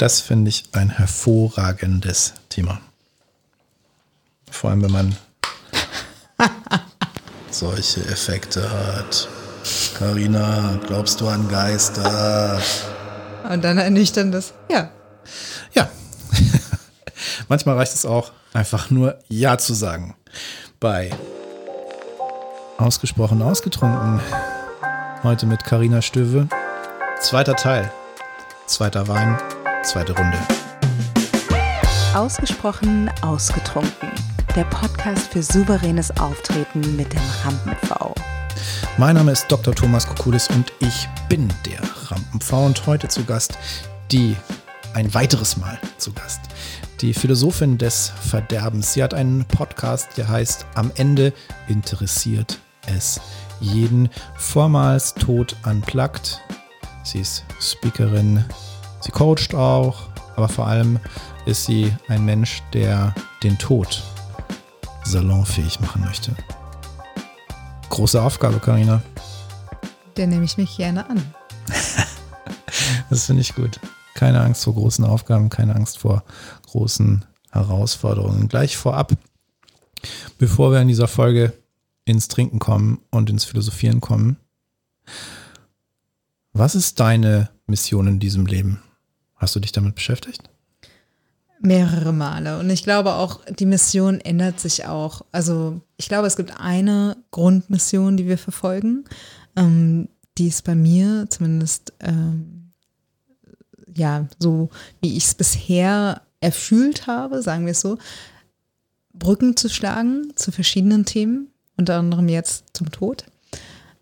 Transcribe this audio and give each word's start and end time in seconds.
Das 0.00 0.22
finde 0.22 0.48
ich 0.48 0.64
ein 0.72 0.88
hervorragendes 0.88 2.32
Thema. 2.48 2.80
Vor 4.50 4.70
allem, 4.70 4.82
wenn 4.82 4.92
man 4.92 5.16
solche 7.50 8.00
Effekte 8.06 8.62
hat. 8.70 9.28
Carina, 9.98 10.80
glaubst 10.86 11.20
du 11.20 11.28
an 11.28 11.46
Geister? 11.50 12.62
Und 13.46 13.62
dann 13.62 13.76
ernüchtern 13.76 14.32
das, 14.32 14.54
ja. 14.70 14.90
Ja. 15.74 15.86
Manchmal 17.48 17.76
reicht 17.76 17.92
es 17.92 18.06
auch, 18.06 18.32
einfach 18.54 18.88
nur 18.88 19.18
Ja 19.28 19.58
zu 19.58 19.74
sagen. 19.74 20.16
Bei 20.80 21.10
Ausgesprochen 22.78 23.42
ausgetrunken. 23.42 24.18
Heute 25.24 25.44
mit 25.44 25.62
Carina 25.64 26.00
Stöwe. 26.00 26.48
Zweiter 27.20 27.54
Teil. 27.54 27.92
Zweiter 28.64 29.08
Wein, 29.08 29.36
zweite 29.82 30.12
Runde. 30.12 30.38
Ausgesprochen 32.14 33.10
ausgetrunken. 33.22 34.10
Der 34.56 34.64
Podcast 34.64 35.32
für 35.32 35.42
souveränes 35.42 36.10
Auftreten 36.18 36.96
mit 36.96 37.12
dem 37.12 37.22
Rampen-V. 37.44 38.14
Mein 38.98 39.14
Name 39.14 39.32
ist 39.32 39.46
Dr. 39.48 39.74
Thomas 39.74 40.06
Kokulis 40.06 40.48
und 40.48 40.72
ich 40.80 41.08
bin 41.28 41.48
der 41.66 41.80
Rampen-V 42.10 42.66
und 42.66 42.86
heute 42.86 43.08
zu 43.08 43.24
Gast 43.24 43.56
die, 44.10 44.36
ein 44.92 45.14
weiteres 45.14 45.56
Mal 45.56 45.78
zu 45.96 46.12
Gast, 46.12 46.40
die 47.00 47.14
Philosophin 47.14 47.78
des 47.78 48.12
Verderbens. 48.28 48.92
Sie 48.92 49.02
hat 49.02 49.14
einen 49.14 49.44
Podcast, 49.44 50.18
der 50.18 50.28
heißt 50.28 50.66
Am 50.74 50.90
Ende 50.96 51.32
interessiert 51.68 52.58
es 52.86 53.20
jeden. 53.60 54.10
Vormals 54.36 55.14
Tod 55.14 55.56
unplugged. 55.64 56.40
Sie 57.04 57.20
ist 57.20 57.44
Speakerin, 57.60 58.44
sie 59.00 59.10
coacht 59.10 59.54
auch, 59.54 60.08
aber 60.36 60.48
vor 60.48 60.66
allem 60.66 60.98
ist 61.46 61.64
sie 61.64 61.94
ein 62.08 62.24
Mensch, 62.24 62.62
der 62.72 63.14
den 63.42 63.58
Tod 63.58 64.02
salonfähig 65.04 65.80
machen 65.80 66.04
möchte. 66.04 66.34
Große 67.88 68.22
Aufgabe, 68.22 68.60
Karina. 68.60 69.02
Der 70.16 70.26
nehme 70.26 70.44
ich 70.44 70.56
mich 70.56 70.76
gerne 70.76 71.08
an. 71.08 71.34
das 73.10 73.26
finde 73.26 73.42
ich 73.42 73.54
gut. 73.54 73.80
Keine 74.14 74.40
Angst 74.40 74.64
vor 74.64 74.74
großen 74.74 75.04
Aufgaben, 75.04 75.50
keine 75.50 75.74
Angst 75.74 75.98
vor 75.98 76.24
großen 76.66 77.24
Herausforderungen. 77.50 78.48
Gleich 78.48 78.76
vorab, 78.76 79.12
bevor 80.38 80.72
wir 80.72 80.80
in 80.80 80.88
dieser 80.88 81.08
Folge 81.08 81.52
ins 82.04 82.28
Trinken 82.28 82.58
kommen 82.58 83.00
und 83.10 83.30
ins 83.30 83.44
Philosophieren 83.44 84.00
kommen. 84.00 84.36
Was 86.52 86.74
ist 86.74 87.00
deine 87.00 87.50
Mission 87.66 88.06
in 88.06 88.18
diesem 88.18 88.46
Leben? 88.46 88.82
Hast 89.40 89.56
du 89.56 89.60
dich 89.60 89.72
damit 89.72 89.94
beschäftigt? 89.94 90.42
Mehrere 91.60 92.12
Male. 92.12 92.58
Und 92.58 92.68
ich 92.70 92.82
glaube 92.82 93.14
auch, 93.14 93.40
die 93.46 93.66
Mission 93.66 94.20
ändert 94.20 94.60
sich 94.60 94.86
auch. 94.86 95.22
Also 95.32 95.80
ich 95.96 96.08
glaube, 96.08 96.26
es 96.26 96.36
gibt 96.36 96.60
eine 96.60 97.16
Grundmission, 97.30 98.18
die 98.18 98.26
wir 98.26 98.38
verfolgen. 98.38 99.04
Ähm, 99.56 100.08
die 100.38 100.48
ist 100.48 100.64
bei 100.64 100.74
mir 100.74 101.26
zumindest, 101.30 101.94
ähm, 102.00 102.72
ja, 103.94 104.26
so 104.38 104.68
wie 105.00 105.16
ich 105.16 105.24
es 105.24 105.34
bisher 105.34 106.22
erfüllt 106.40 107.06
habe, 107.06 107.42
sagen 107.42 107.64
wir 107.64 107.72
es 107.72 107.80
so, 107.80 107.98
Brücken 109.12 109.56
zu 109.56 109.68
schlagen 109.68 110.32
zu 110.36 110.52
verschiedenen 110.52 111.04
Themen, 111.04 111.48
unter 111.76 111.96
anderem 111.98 112.28
jetzt 112.28 112.64
zum 112.74 112.90
Tod. 112.90 113.24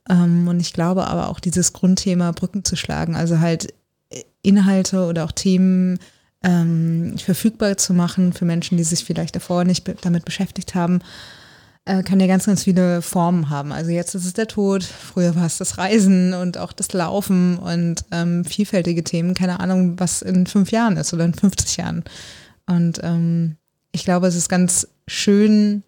Ähm, 0.08 0.48
und 0.48 0.60
ich 0.60 0.72
glaube 0.72 1.06
aber 1.06 1.28
auch 1.28 1.40
dieses 1.40 1.72
Grundthema 1.72 2.32
Brücken 2.32 2.64
zu 2.64 2.76
schlagen, 2.76 3.14
also 3.14 3.40
halt 3.40 3.72
Inhalte 4.42 5.06
oder 5.06 5.24
auch 5.24 5.32
Themen 5.32 5.98
ähm, 6.42 7.16
verfügbar 7.18 7.76
zu 7.76 7.92
machen 7.92 8.32
für 8.32 8.44
Menschen, 8.44 8.76
die 8.76 8.84
sich 8.84 9.04
vielleicht 9.04 9.36
davor 9.36 9.64
nicht 9.64 9.84
be 9.84 9.96
damit 10.00 10.24
beschäftigt 10.24 10.74
haben, 10.74 11.00
äh, 11.84 12.02
kann 12.02 12.20
ja 12.20 12.26
ganz, 12.26 12.46
ganz 12.46 12.64
viele 12.64 13.02
Formen 13.02 13.50
haben. 13.50 13.72
Also 13.72 13.90
jetzt 13.90 14.14
ist 14.14 14.24
es 14.24 14.34
der 14.34 14.46
Tod, 14.46 14.84
früher 14.84 15.34
war 15.34 15.46
es 15.46 15.58
das 15.58 15.78
Reisen 15.78 16.34
und 16.34 16.58
auch 16.58 16.72
das 16.72 16.92
Laufen 16.92 17.58
und 17.58 18.04
ähm, 18.12 18.44
vielfältige 18.44 19.02
Themen. 19.02 19.34
Keine 19.34 19.60
Ahnung, 19.60 19.98
was 19.98 20.22
in 20.22 20.46
fünf 20.46 20.70
Jahren 20.70 20.96
ist 20.96 21.12
oder 21.12 21.24
in 21.24 21.34
50 21.34 21.78
Jahren. 21.78 22.04
Und 22.66 23.00
ähm, 23.02 23.56
ich 23.92 24.04
glaube, 24.04 24.26
es 24.26 24.36
ist 24.36 24.48
ganz 24.48 24.86
schön, 25.06 25.82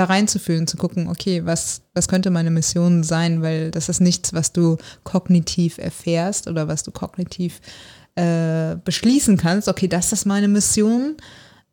da 0.00 0.06
reinzufühlen, 0.06 0.66
zu 0.66 0.78
gucken, 0.78 1.08
okay, 1.08 1.44
was, 1.44 1.82
was 1.92 2.08
könnte 2.08 2.30
meine 2.30 2.50
Mission 2.50 3.02
sein, 3.02 3.42
weil 3.42 3.70
das 3.70 3.90
ist 3.90 4.00
nichts, 4.00 4.32
was 4.32 4.52
du 4.52 4.78
kognitiv 5.04 5.76
erfährst 5.76 6.48
oder 6.48 6.68
was 6.68 6.82
du 6.82 6.90
kognitiv 6.90 7.60
äh, 8.14 8.76
beschließen 8.82 9.36
kannst, 9.36 9.68
okay, 9.68 9.88
das 9.88 10.12
ist 10.12 10.24
meine 10.24 10.48
Mission. 10.48 11.16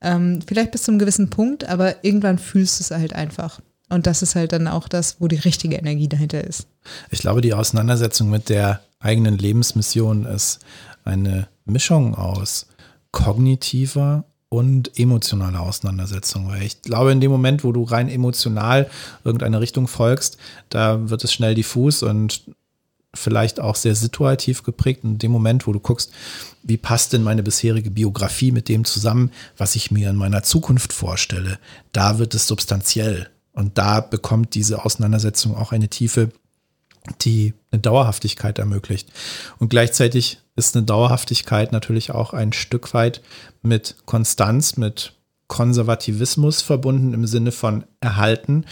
Ähm, 0.01 0.41
vielleicht 0.45 0.71
bis 0.71 0.83
zu 0.83 0.91
einem 0.91 0.99
gewissen 0.99 1.29
Punkt, 1.29 1.63
aber 1.67 2.03
irgendwann 2.03 2.37
fühlst 2.37 2.79
du 2.79 2.83
es 2.83 2.91
halt 2.91 3.13
einfach. 3.13 3.61
Und 3.89 4.05
das 4.05 4.21
ist 4.21 4.35
halt 4.35 4.51
dann 4.51 4.67
auch 4.67 4.89
das, 4.89 5.15
wo 5.19 5.27
die 5.29 5.37
richtige 5.37 5.77
Energie 5.77 6.09
dahinter 6.09 6.43
ist. 6.43 6.67
Ich 7.09 7.19
glaube, 7.19 7.39
die 7.39 7.53
Auseinandersetzung 7.53 8.29
mit 8.29 8.49
der 8.49 8.81
eigenen 8.99 9.37
Lebensmission 9.37 10.25
ist 10.25 10.59
eine 11.05 11.47
Mischung 11.65 12.13
aus 12.13 12.67
kognitiver 13.11 14.25
und 14.49 14.97
emotionale 14.97 15.59
Auseinandersetzung. 15.59 16.47
Weil 16.47 16.63
ich 16.63 16.81
glaube, 16.81 17.11
in 17.11 17.21
dem 17.21 17.31
Moment, 17.31 17.63
wo 17.63 17.71
du 17.71 17.83
rein 17.83 18.09
emotional 18.09 18.89
irgendeine 19.23 19.59
Richtung 19.59 19.87
folgst, 19.87 20.37
da 20.69 21.09
wird 21.09 21.23
es 21.23 21.33
schnell 21.33 21.55
diffus 21.55 22.03
und 22.03 22.43
vielleicht 23.13 23.59
auch 23.59 23.75
sehr 23.75 23.95
situativ 23.95 24.63
geprägt. 24.63 25.03
In 25.03 25.17
dem 25.17 25.31
Moment, 25.31 25.67
wo 25.67 25.73
du 25.73 25.79
guckst, 25.79 26.11
wie 26.63 26.77
passt 26.77 27.13
denn 27.13 27.23
meine 27.23 27.43
bisherige 27.43 27.91
Biografie 27.91 28.51
mit 28.51 28.69
dem 28.69 28.85
zusammen, 28.85 29.31
was 29.57 29.75
ich 29.75 29.91
mir 29.91 30.09
in 30.09 30.15
meiner 30.15 30.43
Zukunft 30.43 30.93
vorstelle, 30.93 31.59
da 31.91 32.19
wird 32.19 32.35
es 32.35 32.47
substanziell. 32.47 33.29
Und 33.53 33.77
da 33.77 34.01
bekommt 34.01 34.53
diese 34.53 34.85
Auseinandersetzung 34.85 35.55
auch 35.55 35.71
eine 35.71 35.87
Tiefe, 35.87 36.29
die 37.21 37.53
eine 37.71 37.81
Dauerhaftigkeit 37.81 38.59
ermöglicht. 38.59 39.09
Und 39.59 39.69
gleichzeitig 39.69 40.39
ist 40.55 40.75
eine 40.75 40.85
Dauerhaftigkeit 40.85 41.71
natürlich 41.71 42.11
auch 42.11 42.33
ein 42.33 42.53
Stück 42.53 42.93
weit 42.93 43.21
mit 43.61 43.95
Konstanz, 44.05 44.77
mit 44.77 45.13
Konservativismus 45.47 46.61
verbunden 46.61 47.13
im 47.13 47.25
Sinne 47.25 47.51
von 47.51 47.85
erhalten, 47.99 48.65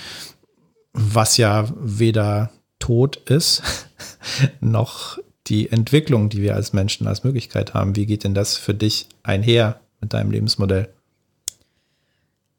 was 0.94 1.38
ja 1.38 1.68
weder 1.78 2.52
tot 2.80 3.18
ist, 3.30 3.64
noch 4.60 5.18
die 5.48 5.72
Entwicklung, 5.72 6.30
die 6.30 6.42
wir 6.42 6.56
als 6.56 6.74
Menschen 6.74 7.08
als 7.08 7.24
Möglichkeit 7.24 7.74
haben. 7.74 7.96
Wie 7.96 8.06
geht 8.06 8.24
denn 8.24 8.34
das 8.34 8.58
für 8.58 8.74
dich 8.74 9.08
einher 9.24 9.80
mit 10.02 10.14
deinem 10.14 10.32
Lebensmodell? 10.32 10.90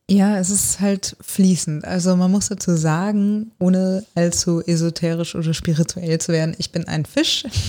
Ja, 0.09 0.39
es 0.39 0.51
ist 0.51 0.79
halt 0.79 1.17
fließend. 1.21 1.85
Also 1.85 2.15
man 2.15 2.31
muss 2.31 2.49
dazu 2.49 2.77
sagen, 2.77 3.51
ohne 3.59 4.05
allzu 4.15 4.63
esoterisch 4.65 5.35
oder 5.35 5.53
spirituell 5.53 6.21
zu 6.21 6.31
werden, 6.31 6.55
ich 6.59 6.71
bin 6.71 6.87
ein 6.87 7.05
Fisch. 7.05 7.45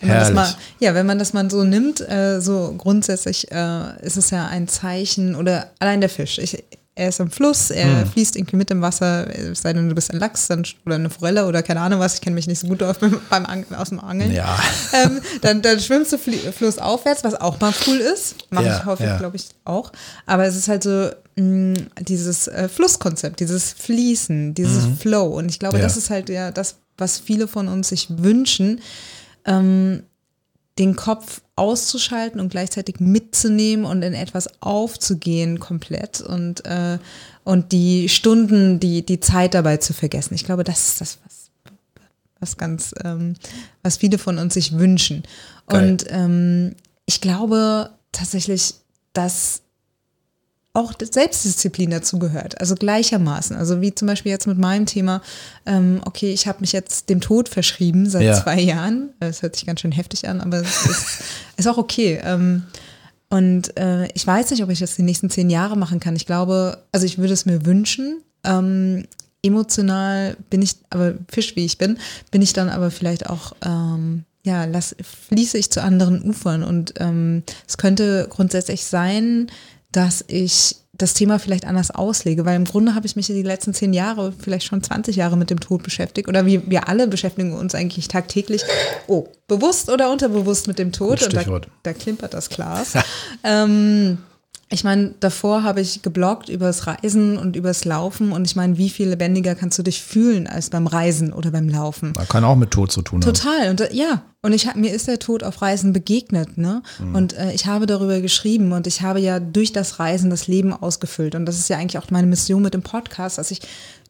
wenn 0.00 0.08
man 0.08 0.18
das 0.18 0.32
mal, 0.32 0.54
ja, 0.80 0.94
wenn 0.94 1.06
man 1.06 1.20
das 1.20 1.32
mal 1.34 1.48
so 1.48 1.62
nimmt, 1.62 2.00
äh, 2.00 2.40
so 2.40 2.74
grundsätzlich 2.76 3.52
äh, 3.52 4.04
ist 4.04 4.16
es 4.16 4.30
ja 4.30 4.48
ein 4.48 4.66
Zeichen 4.66 5.36
oder 5.36 5.70
allein 5.78 6.00
der 6.00 6.10
Fisch. 6.10 6.38
Ich, 6.38 6.64
er 6.96 7.10
ist 7.10 7.20
am 7.20 7.30
Fluss, 7.30 7.70
er 7.70 8.00
hm. 8.00 8.10
fließt 8.10 8.34
irgendwie 8.34 8.56
mit 8.56 8.70
dem 8.70 8.82
Wasser, 8.82 9.32
es 9.32 9.62
sei 9.62 9.72
denn, 9.72 9.88
du 9.88 9.94
bist 9.94 10.12
ein 10.12 10.18
Lachs 10.18 10.48
dann, 10.48 10.64
oder 10.84 10.96
eine 10.96 11.10
Forelle 11.10 11.46
oder 11.46 11.62
keine 11.62 11.80
Ahnung 11.80 12.00
was, 12.00 12.14
ich 12.14 12.20
kenne 12.20 12.34
mich 12.34 12.48
nicht 12.48 12.58
so 12.58 12.66
gut 12.66 12.82
auf, 12.82 12.98
beim 12.98 13.46
Angeln, 13.46 13.72
aus 13.76 13.90
dem 13.90 14.00
Angeln. 14.00 14.32
Ja. 14.32 14.58
Ähm, 14.90 15.20
dann, 15.42 15.60
dann 15.60 15.78
schwimmst 15.80 16.12
du 16.12 16.18
flussaufwärts, 16.18 17.22
was 17.22 17.38
auch 17.38 17.60
mal 17.60 17.74
cool 17.86 17.98
ist. 17.98 18.36
Mache 18.50 18.64
ja, 18.66 18.78
ich 18.78 18.84
häufig, 18.86 19.06
ja. 19.06 19.18
glaube 19.18 19.36
ich, 19.36 19.48
auch. 19.64 19.92
Aber 20.24 20.46
es 20.46 20.56
ist 20.56 20.66
halt 20.66 20.82
so 20.82 21.10
mh, 21.38 21.44
mm, 21.44 21.74
dieses 22.00 22.48
äh, 22.48 22.68
Flusskonzept, 22.68 23.40
dieses 23.40 23.72
Fließen, 23.72 24.54
dieses 24.54 24.86
mhm. 24.86 24.96
Flow. 24.98 25.26
Und 25.26 25.48
ich 25.48 25.58
glaube, 25.58 25.78
ja. 25.78 25.82
das 25.82 25.96
ist 25.96 26.10
halt 26.10 26.28
ja 26.28 26.50
das, 26.50 26.76
was 26.96 27.18
viele 27.18 27.48
von 27.48 27.68
uns 27.68 27.88
sich 27.88 28.08
wünschen. 28.10 28.80
Ähm, 29.44 30.02
den 30.78 30.94
Kopf 30.94 31.40
auszuschalten 31.56 32.40
und 32.40 32.50
gleichzeitig 32.50 33.00
mitzunehmen 33.00 33.84
und 33.84 34.02
in 34.02 34.14
etwas 34.14 34.48
aufzugehen 34.62 35.58
komplett 35.58 36.20
und, 36.20 36.64
äh, 36.66 36.98
und 37.42 37.72
die 37.72 38.08
Stunden, 38.08 38.78
die, 38.78 39.04
die 39.04 39.18
Zeit 39.18 39.54
dabei 39.54 39.78
zu 39.78 39.92
vergessen. 39.92 40.34
Ich 40.34 40.44
glaube, 40.44 40.62
das 40.62 40.90
ist 40.90 41.00
das, 41.00 41.18
was, 41.24 41.50
was 42.38 42.56
ganz, 42.56 42.94
ähm, 43.02 43.34
was 43.82 43.96
viele 43.96 44.18
von 44.18 44.38
uns 44.38 44.54
sich 44.54 44.78
wünschen. 44.78 45.24
Geil. 45.66 45.90
Und 45.90 46.04
ähm, 46.10 46.76
ich 47.06 47.20
glaube 47.20 47.90
tatsächlich, 48.12 48.74
dass 49.12 49.62
auch 50.74 50.92
Selbstdisziplin 51.00 51.90
dazu 51.90 52.18
gehört, 52.18 52.60
also 52.60 52.74
gleichermaßen. 52.74 53.56
Also 53.56 53.80
wie 53.80 53.94
zum 53.94 54.06
Beispiel 54.06 54.30
jetzt 54.30 54.46
mit 54.46 54.58
meinem 54.58 54.86
Thema, 54.86 55.22
ähm, 55.66 56.00
okay, 56.04 56.32
ich 56.32 56.46
habe 56.46 56.60
mich 56.60 56.72
jetzt 56.72 57.08
dem 57.08 57.20
Tod 57.20 57.48
verschrieben 57.48 58.08
seit 58.08 58.22
ja. 58.22 58.40
zwei 58.40 58.60
Jahren. 58.60 59.10
Das 59.18 59.42
hört 59.42 59.56
sich 59.56 59.66
ganz 59.66 59.80
schön 59.80 59.92
heftig 59.92 60.28
an, 60.28 60.40
aber 60.40 60.58
es 60.58 60.86
ist, 60.86 61.22
ist 61.56 61.68
auch 61.68 61.78
okay. 61.78 62.20
Ähm, 62.22 62.64
und 63.30 63.76
äh, 63.76 64.06
ich 64.14 64.26
weiß 64.26 64.50
nicht, 64.50 64.62
ob 64.62 64.70
ich 64.70 64.78
das 64.78 64.96
die 64.96 65.02
nächsten 65.02 65.30
zehn 65.30 65.50
Jahre 65.50 65.76
machen 65.76 66.00
kann. 66.00 66.16
Ich 66.16 66.26
glaube, 66.26 66.78
also 66.92 67.04
ich 67.04 67.18
würde 67.18 67.34
es 67.34 67.44
mir 67.44 67.66
wünschen. 67.66 68.22
Ähm, 68.44 69.06
emotional 69.42 70.36
bin 70.50 70.62
ich, 70.62 70.76
aber 70.90 71.14
Fisch 71.28 71.56
wie 71.56 71.64
ich 71.64 71.78
bin, 71.78 71.98
bin 72.30 72.42
ich 72.42 72.52
dann 72.52 72.68
aber 72.68 72.90
vielleicht 72.90 73.28
auch 73.28 73.52
ähm, 73.64 74.24
ja, 74.44 74.64
lass, 74.64 74.96
fließe 75.28 75.58
ich 75.58 75.70
zu 75.70 75.82
anderen 75.82 76.22
Ufern. 76.22 76.62
Und 76.62 76.94
ähm, 76.98 77.42
es 77.66 77.76
könnte 77.76 78.26
grundsätzlich 78.30 78.84
sein, 78.84 79.50
dass 79.92 80.24
ich 80.28 80.76
das 80.92 81.14
Thema 81.14 81.38
vielleicht 81.38 81.64
anders 81.64 81.92
auslege, 81.92 82.44
weil 82.44 82.56
im 82.56 82.64
Grunde 82.64 82.94
habe 82.94 83.06
ich 83.06 83.14
mich 83.14 83.26
die 83.26 83.42
letzten 83.42 83.72
zehn 83.72 83.92
Jahre, 83.92 84.32
vielleicht 84.36 84.66
schon 84.66 84.82
20 84.82 85.14
Jahre 85.14 85.36
mit 85.36 85.48
dem 85.48 85.60
Tod 85.60 85.84
beschäftigt 85.84 86.28
oder 86.28 86.44
wir, 86.44 86.68
wir 86.68 86.88
alle 86.88 87.06
beschäftigen 87.06 87.52
uns 87.52 87.74
eigentlich 87.74 88.08
tagtäglich, 88.08 88.62
oh, 89.06 89.28
bewusst 89.46 89.90
oder 89.90 90.10
unterbewusst 90.10 90.66
mit 90.66 90.78
dem 90.78 90.90
Tod 90.90 91.22
und 91.22 91.34
da, 91.34 91.44
da, 91.84 91.92
klimpert 91.92 92.34
das 92.34 92.50
Glas. 92.50 92.94
ähm, 93.44 94.18
ich 94.70 94.84
meine, 94.84 95.14
davor 95.20 95.62
habe 95.62 95.80
ich 95.80 96.02
gebloggt 96.02 96.50
übers 96.50 96.86
Reisen 96.86 97.38
und 97.38 97.56
übers 97.56 97.86
Laufen 97.86 98.32
und 98.32 98.44
ich 98.44 98.54
meine, 98.54 98.76
wie 98.76 98.90
viel 98.90 99.08
lebendiger 99.08 99.54
kannst 99.54 99.78
du 99.78 99.82
dich 99.82 100.02
fühlen 100.02 100.46
als 100.46 100.68
beim 100.68 100.86
Reisen 100.86 101.32
oder 101.32 101.50
beim 101.50 101.68
Laufen? 101.68 102.12
Man 102.14 102.28
kann 102.28 102.44
auch 102.44 102.56
mit 102.56 102.70
Tod 102.70 102.92
zu 102.92 103.00
tun 103.00 103.22
haben. 103.24 103.32
Total 103.32 103.70
und 103.70 103.80
äh, 103.80 103.94
ja, 103.94 104.22
und 104.42 104.52
ich 104.52 104.74
mir 104.74 104.92
ist 104.92 105.08
der 105.08 105.18
Tod 105.18 105.42
auf 105.42 105.62
Reisen 105.62 105.94
begegnet, 105.94 106.58
ne? 106.58 106.82
Mhm. 106.98 107.14
Und 107.14 107.32
äh, 107.32 107.52
ich 107.52 107.66
habe 107.66 107.86
darüber 107.86 108.20
geschrieben 108.20 108.72
und 108.72 108.86
ich 108.86 109.00
habe 109.00 109.20
ja 109.20 109.40
durch 109.40 109.72
das 109.72 109.98
Reisen 109.98 110.28
das 110.28 110.48
Leben 110.48 110.74
ausgefüllt 110.74 111.34
und 111.34 111.46
das 111.46 111.58
ist 111.58 111.70
ja 111.70 111.78
eigentlich 111.78 111.98
auch 111.98 112.10
meine 112.10 112.26
Mission 112.26 112.62
mit 112.62 112.74
dem 112.74 112.82
Podcast, 112.82 113.38
dass 113.38 113.50
ich 113.50 113.60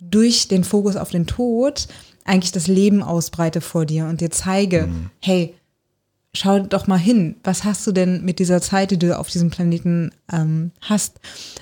durch 0.00 0.48
den 0.48 0.64
Fokus 0.64 0.96
auf 0.96 1.10
den 1.10 1.26
Tod 1.26 1.86
eigentlich 2.24 2.52
das 2.52 2.66
Leben 2.66 3.02
ausbreite 3.02 3.60
vor 3.60 3.86
dir 3.86 4.06
und 4.06 4.20
dir 4.20 4.30
zeige, 4.30 4.88
mhm. 4.88 5.10
hey, 5.20 5.54
schau 6.34 6.60
doch 6.60 6.86
mal 6.86 6.98
hin, 6.98 7.36
was 7.42 7.64
hast 7.64 7.86
du 7.86 7.92
denn 7.92 8.24
mit 8.24 8.38
dieser 8.38 8.60
Zeit, 8.60 8.90
die 8.90 8.98
du 8.98 9.18
auf 9.18 9.28
diesem 9.28 9.50
Planeten 9.50 10.12
ähm, 10.32 10.72
hast? 10.80 11.20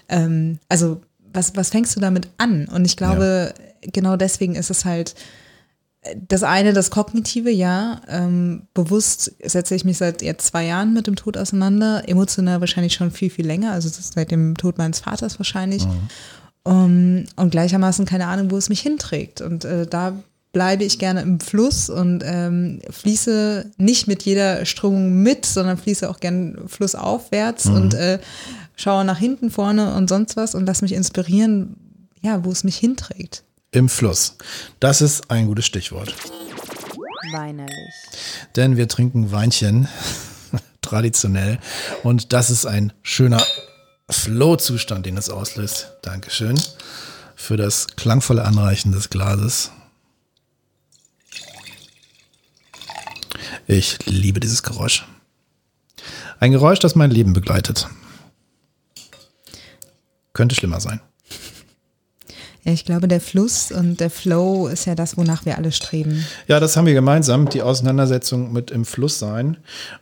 Ähm, 0.08 0.58
also 0.68 1.00
was, 1.32 1.54
was 1.56 1.70
fängst 1.70 1.94
du 1.96 2.00
damit 2.00 2.28
an? 2.38 2.66
Und 2.68 2.84
ich 2.84 2.96
glaube, 2.96 3.54
ja. 3.56 3.90
genau 3.92 4.16
deswegen 4.16 4.54
ist 4.54 4.70
es 4.70 4.84
halt 4.84 5.14
das 6.28 6.42
eine, 6.42 6.72
das 6.72 6.90
Kognitive, 6.90 7.50
ja. 7.50 8.00
Ähm, 8.08 8.62
bewusst 8.74 9.34
setze 9.42 9.74
ich 9.74 9.84
mich 9.84 9.98
seit 9.98 10.22
jetzt 10.22 10.46
zwei 10.46 10.66
Jahren 10.66 10.92
mit 10.94 11.06
dem 11.06 11.16
Tod 11.16 11.36
auseinander, 11.36 12.08
emotional 12.08 12.60
wahrscheinlich 12.60 12.94
schon 12.94 13.10
viel, 13.10 13.30
viel 13.30 13.46
länger, 13.46 13.72
also 13.72 13.88
seit 13.88 14.30
dem 14.30 14.56
Tod 14.56 14.78
meines 14.78 15.00
Vaters 15.00 15.38
wahrscheinlich. 15.38 15.86
Mhm. 15.86 16.08
Um, 16.62 17.24
und 17.36 17.50
gleichermaßen 17.50 18.06
keine 18.06 18.26
Ahnung, 18.26 18.50
wo 18.50 18.56
es 18.56 18.68
mich 18.68 18.80
hinträgt. 18.80 19.40
Und 19.40 19.64
äh, 19.64 19.86
da 19.86 20.14
bleibe 20.56 20.84
ich 20.84 20.98
gerne 20.98 21.20
im 21.20 21.38
Fluss 21.38 21.90
und 21.90 22.22
ähm, 22.24 22.80
fließe 22.88 23.72
nicht 23.76 24.06
mit 24.06 24.22
jeder 24.22 24.64
Strömung 24.64 25.22
mit, 25.22 25.44
sondern 25.44 25.76
fließe 25.76 26.08
auch 26.08 26.18
gerne 26.18 26.62
flussaufwärts 26.66 27.66
mhm. 27.66 27.74
und 27.74 27.92
äh, 27.92 28.18
schaue 28.74 29.04
nach 29.04 29.18
hinten, 29.18 29.50
vorne 29.50 29.94
und 29.94 30.08
sonst 30.08 30.34
was 30.34 30.54
und 30.54 30.64
lass 30.64 30.80
mich 30.80 30.94
inspirieren, 30.94 31.76
ja, 32.22 32.42
wo 32.42 32.50
es 32.50 32.64
mich 32.64 32.78
hinträgt. 32.78 33.44
Im 33.70 33.90
Fluss. 33.90 34.38
Das 34.80 35.02
ist 35.02 35.30
ein 35.30 35.46
gutes 35.46 35.66
Stichwort. 35.66 36.14
Weinerlich. 37.34 37.94
Denn 38.56 38.78
wir 38.78 38.88
trinken 38.88 39.32
Weinchen, 39.32 39.88
traditionell. 40.80 41.58
Und 42.02 42.32
das 42.32 42.48
ist 42.48 42.64
ein 42.64 42.94
schöner 43.02 43.44
Flow-Zustand, 44.08 45.04
den 45.04 45.18
es 45.18 45.28
auslöst. 45.28 45.98
Dankeschön 46.00 46.58
für 47.34 47.58
das 47.58 47.88
klangvolle 47.88 48.46
Anreichen 48.46 48.92
des 48.92 49.10
Glases. 49.10 49.70
Ich 53.66 53.98
liebe 54.06 54.40
dieses 54.40 54.62
Geräusch. 54.62 55.06
Ein 56.38 56.52
Geräusch, 56.52 56.78
das 56.78 56.94
mein 56.94 57.10
Leben 57.10 57.32
begleitet. 57.32 57.88
Könnte 60.32 60.54
schlimmer 60.54 60.80
sein. 60.80 61.00
Ja, 62.62 62.72
ich 62.72 62.84
glaube, 62.84 63.08
der 63.08 63.20
Fluss 63.20 63.70
und 63.70 64.00
der 64.00 64.10
Flow 64.10 64.66
ist 64.66 64.86
ja 64.86 64.94
das, 64.94 65.16
wonach 65.16 65.44
wir 65.46 65.56
alle 65.56 65.72
streben. 65.72 66.26
Ja, 66.48 66.60
das 66.60 66.76
haben 66.76 66.86
wir 66.86 66.94
gemeinsam, 66.94 67.48
die 67.48 67.62
Auseinandersetzung 67.62 68.52
mit 68.52 68.70
im 68.70 68.84
Fluss 68.84 69.18
sein. 69.18 69.56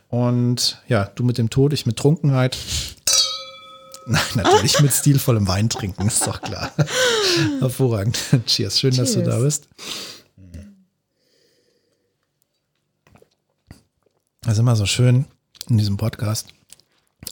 Und 0.09 0.81
ja, 0.87 1.05
du 1.15 1.23
mit 1.23 1.37
dem 1.37 1.49
Tod, 1.49 1.73
ich 1.73 1.85
mit 1.85 1.97
Trunkenheit. 1.97 2.57
Nein, 4.07 4.21
natürlich 4.35 4.79
mit 4.81 4.93
stilvollem 4.93 5.47
Wein 5.47 5.69
trinken, 5.69 6.07
ist 6.07 6.27
doch 6.27 6.41
klar. 6.41 6.71
Hervorragend. 7.59 8.19
Cheers, 8.45 8.79
schön, 8.79 8.91
Cheers. 8.91 9.13
dass 9.13 9.23
du 9.23 9.29
da 9.29 9.39
bist. 9.39 9.67
Das 14.45 14.53
ist 14.53 14.59
immer 14.59 14.75
so 14.75 14.85
schön 14.85 15.25
in 15.67 15.79
diesem 15.79 15.97
Podcast. 15.97 16.49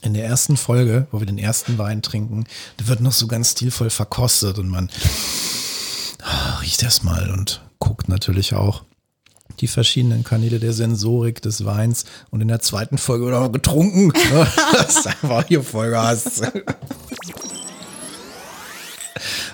In 0.02 0.14
der 0.14 0.24
ersten 0.24 0.56
Folge, 0.56 1.06
wo 1.12 1.20
wir 1.20 1.26
den 1.26 1.38
ersten 1.38 1.78
Wein 1.78 2.02
trinken, 2.02 2.44
der 2.80 2.88
wird 2.88 3.00
noch 3.00 3.12
so 3.12 3.28
ganz 3.28 3.52
stilvoll 3.52 3.88
verkostet 3.88 4.58
und 4.58 4.68
man 4.68 4.90
oh, 6.24 6.60
riecht 6.60 6.82
erstmal 6.82 7.30
und 7.30 7.62
guckt 7.78 8.08
natürlich 8.08 8.54
auch 8.54 8.82
die 9.60 9.68
verschiedenen 9.68 10.24
Kanäle 10.24 10.58
der 10.58 10.72
Sensorik 10.72 11.40
des 11.40 11.64
Weins 11.64 12.04
und 12.30 12.40
in 12.40 12.48
der 12.48 12.58
zweiten 12.58 12.98
Folge 12.98 13.26
wird 13.26 13.36
auch 13.36 13.52
getrunken. 13.52 14.12
das 14.72 14.98
ist 14.98 15.06
einfach 15.06 15.46
hier 15.46 15.62
Vollgas. 15.62 16.42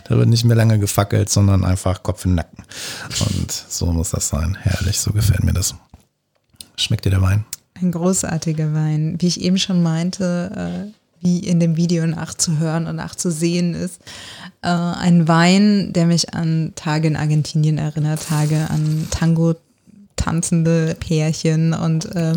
Da 0.05 0.17
wird 0.17 0.29
nicht 0.29 0.45
mehr 0.45 0.57
lange 0.57 0.79
gefackelt, 0.79 1.29
sondern 1.29 1.67
einfach 1.67 2.03
Kopf 2.03 2.25
in 2.25 2.31
den 2.31 2.37
Nacken. 2.37 2.65
Und 3.27 3.53
so 3.53 3.93
muss 3.93 4.11
das 4.11 4.29
sein. 4.29 4.57
Herrlich, 4.63 4.99
so 4.99 5.13
gefällt 5.13 5.45
mir 5.45 5.53
das. 5.53 5.75
Schmeckt 6.81 7.05
dir 7.05 7.11
der 7.11 7.23
Wein? 7.23 7.45
Ein 7.75 7.93
großartiger 7.93 8.73
Wein. 8.73 9.17
Wie 9.19 9.27
ich 9.27 9.41
eben 9.41 9.59
schon 9.59 9.83
meinte, 9.83 10.91
äh, 10.91 11.01
wie 11.21 11.41
in 11.41 11.61
dem 11.61 11.77
Video 11.77 12.07
nachzuhören 12.07 12.87
und 12.87 12.97
nachzusehen 12.97 13.75
ist. 13.75 14.01
Äh, 14.63 14.69
ein 14.69 15.29
Wein, 15.29 15.93
der 15.93 16.07
mich 16.07 16.33
an 16.33 16.73
Tage 16.77 17.09
in 17.09 17.17
Argentinien 17.17 17.79
erinnert, 17.79 18.27
Tage 18.27 18.69
an 18.71 19.07
Tango 19.11 19.57
tanzende 20.17 20.97
Pärchen 20.99 21.75
und, 21.75 22.15
äh, 22.15 22.35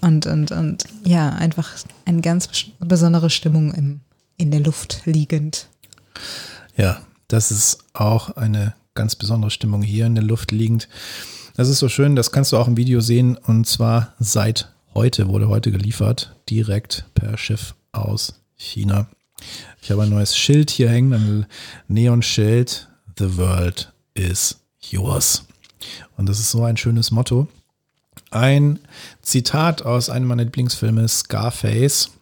und, 0.00 0.26
und, 0.26 0.52
und 0.52 0.84
ja, 1.04 1.30
einfach 1.30 1.70
eine 2.04 2.20
ganz 2.20 2.48
besondere 2.78 3.30
Stimmung 3.30 3.72
im, 3.74 4.00
in 4.36 4.50
der 4.50 4.60
Luft 4.60 5.02
liegend. 5.04 5.68
Ja, 6.76 7.00
das 7.28 7.50
ist 7.50 7.78
auch 7.92 8.36
eine 8.36 8.74
ganz 8.94 9.16
besondere 9.16 9.50
Stimmung 9.50 9.82
hier 9.82 10.06
in 10.06 10.14
der 10.14 10.24
Luft 10.24 10.52
liegend. 10.52 10.88
Das 11.54 11.68
ist 11.68 11.80
so 11.80 11.90
schön, 11.90 12.16
das 12.16 12.32
kannst 12.32 12.52
du 12.52 12.56
auch 12.56 12.66
im 12.66 12.78
Video 12.78 13.02
sehen 13.02 13.36
und 13.36 13.66
zwar 13.66 14.14
seit 14.18 14.72
heute, 14.94 15.28
wurde 15.28 15.48
heute 15.48 15.70
geliefert, 15.70 16.34
direkt 16.48 17.04
per 17.14 17.36
Schiff 17.36 17.74
aus 17.92 18.40
China. 18.56 19.06
Ich 19.82 19.90
habe 19.90 20.04
ein 20.04 20.08
neues 20.08 20.34
Schild 20.34 20.70
hier 20.70 20.88
hängen, 20.88 21.12
ein 21.12 21.46
Neon-Schild, 21.88 22.88
The 23.18 23.36
World 23.36 23.92
is 24.14 24.60
yours. 24.80 25.44
Und 26.16 26.26
das 26.26 26.38
ist 26.38 26.52
so 26.52 26.64
ein 26.64 26.78
schönes 26.78 27.10
Motto. 27.10 27.48
Ein 28.30 28.78
Zitat 29.20 29.82
aus 29.82 30.08
einem 30.08 30.28
meiner 30.28 30.44
Lieblingsfilme, 30.44 31.06
Scarface. 31.06 32.12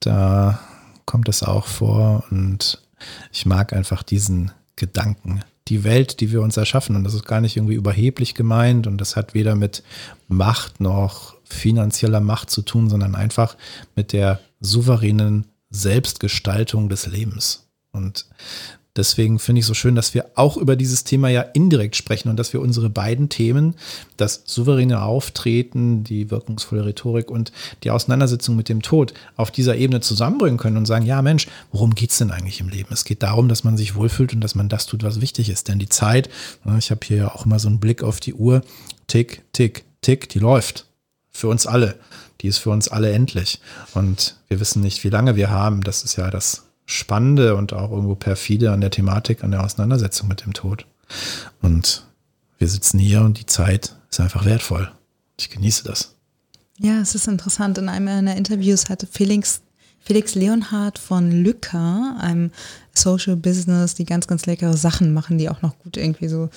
Da 0.00 0.58
kommt 1.04 1.28
es 1.28 1.42
auch 1.42 1.66
vor 1.66 2.24
und 2.30 2.80
ich 3.30 3.44
mag 3.44 3.74
einfach 3.74 4.02
diesen 4.02 4.52
Gedanken, 4.76 5.42
die 5.68 5.84
Welt, 5.84 6.20
die 6.20 6.32
wir 6.32 6.42
uns 6.42 6.56
erschaffen. 6.56 6.96
Und 6.96 7.04
das 7.04 7.14
ist 7.14 7.26
gar 7.26 7.40
nicht 7.40 7.56
irgendwie 7.56 7.74
überheblich 7.74 8.34
gemeint 8.34 8.86
und 8.86 8.98
das 8.98 9.16
hat 9.16 9.34
weder 9.34 9.54
mit 9.54 9.82
Macht 10.28 10.80
noch 10.80 11.36
finanzieller 11.44 12.20
Macht 12.20 12.50
zu 12.50 12.62
tun, 12.62 12.90
sondern 12.90 13.14
einfach 13.14 13.56
mit 13.96 14.12
der 14.12 14.40
souveränen 14.60 15.46
Selbstgestaltung 15.70 16.88
des 16.88 17.06
Lebens. 17.06 17.68
Und 17.92 18.26
Deswegen 18.96 19.38
finde 19.38 19.60
ich 19.60 19.66
so 19.66 19.74
schön, 19.74 19.94
dass 19.94 20.14
wir 20.14 20.26
auch 20.34 20.56
über 20.56 20.74
dieses 20.74 21.04
Thema 21.04 21.28
ja 21.28 21.42
indirekt 21.42 21.94
sprechen 21.94 22.30
und 22.30 22.36
dass 22.36 22.52
wir 22.52 22.60
unsere 22.60 22.90
beiden 22.90 23.28
Themen, 23.28 23.76
das 24.16 24.42
souveräne 24.44 25.02
Auftreten, 25.02 26.02
die 26.02 26.30
wirkungsvolle 26.30 26.84
Rhetorik 26.84 27.30
und 27.30 27.52
die 27.84 27.92
Auseinandersetzung 27.92 28.56
mit 28.56 28.68
dem 28.68 28.82
Tod 28.82 29.14
auf 29.36 29.52
dieser 29.52 29.76
Ebene 29.76 30.00
zusammenbringen 30.00 30.58
können 30.58 30.76
und 30.76 30.86
sagen, 30.86 31.06
ja 31.06 31.22
Mensch, 31.22 31.46
worum 31.70 31.94
geht 31.94 32.10
es 32.10 32.18
denn 32.18 32.32
eigentlich 32.32 32.60
im 32.60 32.68
Leben? 32.68 32.88
Es 32.92 33.04
geht 33.04 33.22
darum, 33.22 33.48
dass 33.48 33.62
man 33.62 33.76
sich 33.76 33.94
wohlfühlt 33.94 34.34
und 34.34 34.40
dass 34.40 34.56
man 34.56 34.68
das 34.68 34.86
tut, 34.86 35.04
was 35.04 35.20
wichtig 35.20 35.48
ist. 35.48 35.68
Denn 35.68 35.78
die 35.78 35.88
Zeit, 35.88 36.28
ne, 36.64 36.76
ich 36.78 36.90
habe 36.90 37.00
hier 37.04 37.16
ja 37.18 37.34
auch 37.34 37.46
immer 37.46 37.60
so 37.60 37.68
einen 37.68 37.80
Blick 37.80 38.02
auf 38.02 38.18
die 38.18 38.34
Uhr, 38.34 38.62
tick, 39.06 39.42
tick, 39.52 39.84
tick, 40.02 40.28
die 40.28 40.40
läuft. 40.40 40.86
Für 41.30 41.48
uns 41.48 41.66
alle. 41.68 42.00
Die 42.40 42.48
ist 42.48 42.58
für 42.58 42.70
uns 42.70 42.88
alle 42.88 43.12
endlich. 43.12 43.60
Und 43.94 44.36
wir 44.48 44.58
wissen 44.58 44.82
nicht, 44.82 45.04
wie 45.04 45.10
lange 45.10 45.36
wir 45.36 45.50
haben. 45.50 45.82
Das 45.82 46.02
ist 46.02 46.16
ja 46.16 46.30
das 46.30 46.67
Spannende 46.90 47.54
und 47.54 47.74
auch 47.74 47.90
irgendwo 47.90 48.14
perfide 48.14 48.72
an 48.72 48.80
der 48.80 48.90
Thematik, 48.90 49.44
an 49.44 49.50
der 49.50 49.62
Auseinandersetzung 49.62 50.26
mit 50.26 50.46
dem 50.46 50.54
Tod. 50.54 50.86
Und 51.60 52.06
wir 52.56 52.66
sitzen 52.66 52.98
hier 52.98 53.20
und 53.20 53.38
die 53.38 53.44
Zeit 53.44 53.94
ist 54.10 54.20
einfach 54.20 54.46
wertvoll. 54.46 54.90
Ich 55.38 55.50
genieße 55.50 55.84
das. 55.84 56.14
Ja, 56.78 56.98
es 57.00 57.14
ist 57.14 57.28
interessant. 57.28 57.76
In 57.76 57.90
einem 57.90 58.06
meiner 58.06 58.36
Interviews 58.36 58.88
hatte 58.88 59.06
Felix, 59.06 59.60
Felix 60.00 60.34
Leonhardt 60.34 60.98
von 60.98 61.30
Lücker, 61.30 62.16
einem 62.20 62.52
Social 62.94 63.36
Business, 63.36 63.94
die 63.94 64.06
ganz, 64.06 64.26
ganz 64.26 64.46
leckere 64.46 64.78
Sachen 64.78 65.12
machen, 65.12 65.36
die 65.36 65.50
auch 65.50 65.60
noch 65.60 65.78
gut 65.80 65.98
irgendwie 65.98 66.28
so 66.28 66.48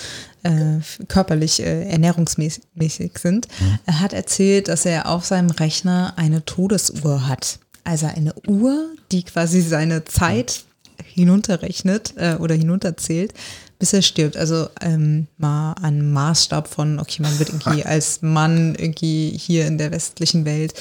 äh, 0.43 0.79
körperlich, 1.09 1.61
äh, 1.61 1.89
ernährungsmäßig 1.89 3.17
sind. 3.17 3.49
Mhm. 3.59 3.79
Er 3.85 3.99
hat 3.99 4.13
erzählt, 4.13 4.69
dass 4.69 4.85
er 4.85 5.09
auf 5.09 5.25
seinem 5.25 5.49
Rechner 5.49 6.13
eine 6.15 6.45
Todesuhr 6.45 7.27
hat. 7.27 7.59
Also 7.83 8.07
eine 8.07 8.33
Uhr, 8.47 8.87
die 9.11 9.23
quasi 9.23 9.61
seine 9.61 10.05
Zeit 10.05 10.63
hinunterrechnet 11.03 12.13
äh, 12.17 12.35
oder 12.35 12.55
hinunterzählt, 12.55 13.33
bis 13.79 13.93
er 13.93 14.01
stirbt. 14.01 14.37
Also 14.37 14.67
ähm, 14.81 15.27
mal 15.37 15.73
ein 15.81 16.11
Maßstab 16.11 16.67
von, 16.67 16.99
okay, 16.99 17.21
man 17.21 17.37
wird 17.39 17.49
irgendwie 17.49 17.83
als 17.85 18.21
Mann 18.21 18.75
irgendwie 18.75 19.31
hier 19.37 19.67
in 19.67 19.77
der 19.77 19.91
westlichen 19.91 20.45
Welt 20.45 20.73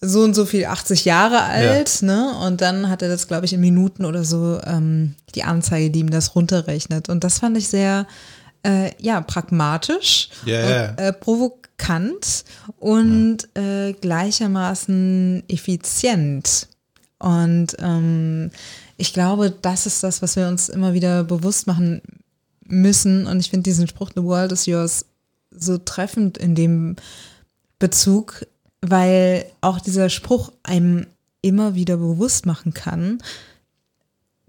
so 0.00 0.22
und 0.22 0.34
so 0.34 0.44
viel 0.44 0.66
80 0.66 1.04
Jahre 1.04 1.42
alt, 1.42 2.02
ja. 2.02 2.06
ne? 2.06 2.38
Und 2.46 2.60
dann 2.60 2.90
hat 2.90 3.02
er 3.02 3.08
das, 3.08 3.28
glaube 3.28 3.46
ich, 3.46 3.54
in 3.54 3.60
Minuten 3.60 4.04
oder 4.04 4.24
so 4.24 4.60
ähm, 4.64 5.14
die 5.34 5.42
Anzeige, 5.42 5.90
die 5.90 6.00
ihm 6.00 6.10
das 6.10 6.34
runterrechnet. 6.34 7.08
Und 7.08 7.24
das 7.24 7.38
fand 7.38 7.56
ich 7.56 7.68
sehr, 7.68 8.06
äh, 8.66 8.90
ja, 8.98 9.20
pragmatisch, 9.20 10.28
yeah. 10.46 10.90
und, 10.90 10.98
äh, 10.98 11.12
provokant 11.12 12.44
und 12.78 13.48
ja. 13.56 13.88
äh, 13.88 13.92
gleichermaßen 13.92 15.44
effizient. 15.48 16.68
Und 17.18 17.76
ähm, 17.78 18.50
ich 18.96 19.12
glaube, 19.12 19.50
das 19.50 19.86
ist 19.86 20.02
das, 20.02 20.20
was 20.22 20.36
wir 20.36 20.48
uns 20.48 20.68
immer 20.68 20.92
wieder 20.94 21.24
bewusst 21.24 21.66
machen 21.66 22.02
müssen. 22.66 23.26
Und 23.26 23.40
ich 23.40 23.50
finde 23.50 23.64
diesen 23.64 23.88
Spruch, 23.88 24.10
The 24.14 24.22
World 24.22 24.52
is 24.52 24.66
Yours, 24.66 25.06
so 25.50 25.78
treffend 25.78 26.36
in 26.36 26.54
dem 26.54 26.96
Bezug, 27.78 28.46
weil 28.80 29.46
auch 29.60 29.80
dieser 29.80 30.10
Spruch 30.10 30.52
einem 30.62 31.06
immer 31.40 31.74
wieder 31.74 31.96
bewusst 31.96 32.44
machen 32.46 32.74
kann, 32.74 33.18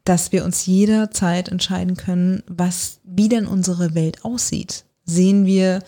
dass 0.07 0.31
wir 0.31 0.45
uns 0.45 0.65
jederzeit 0.65 1.49
entscheiden 1.49 1.97
können, 1.97 2.41
was, 2.47 2.99
wie 3.03 3.27
denn 3.27 3.45
unsere 3.45 3.93
Welt 3.93 4.23
aussieht. 4.23 4.85
Sehen 5.03 5.45
wir, 5.45 5.83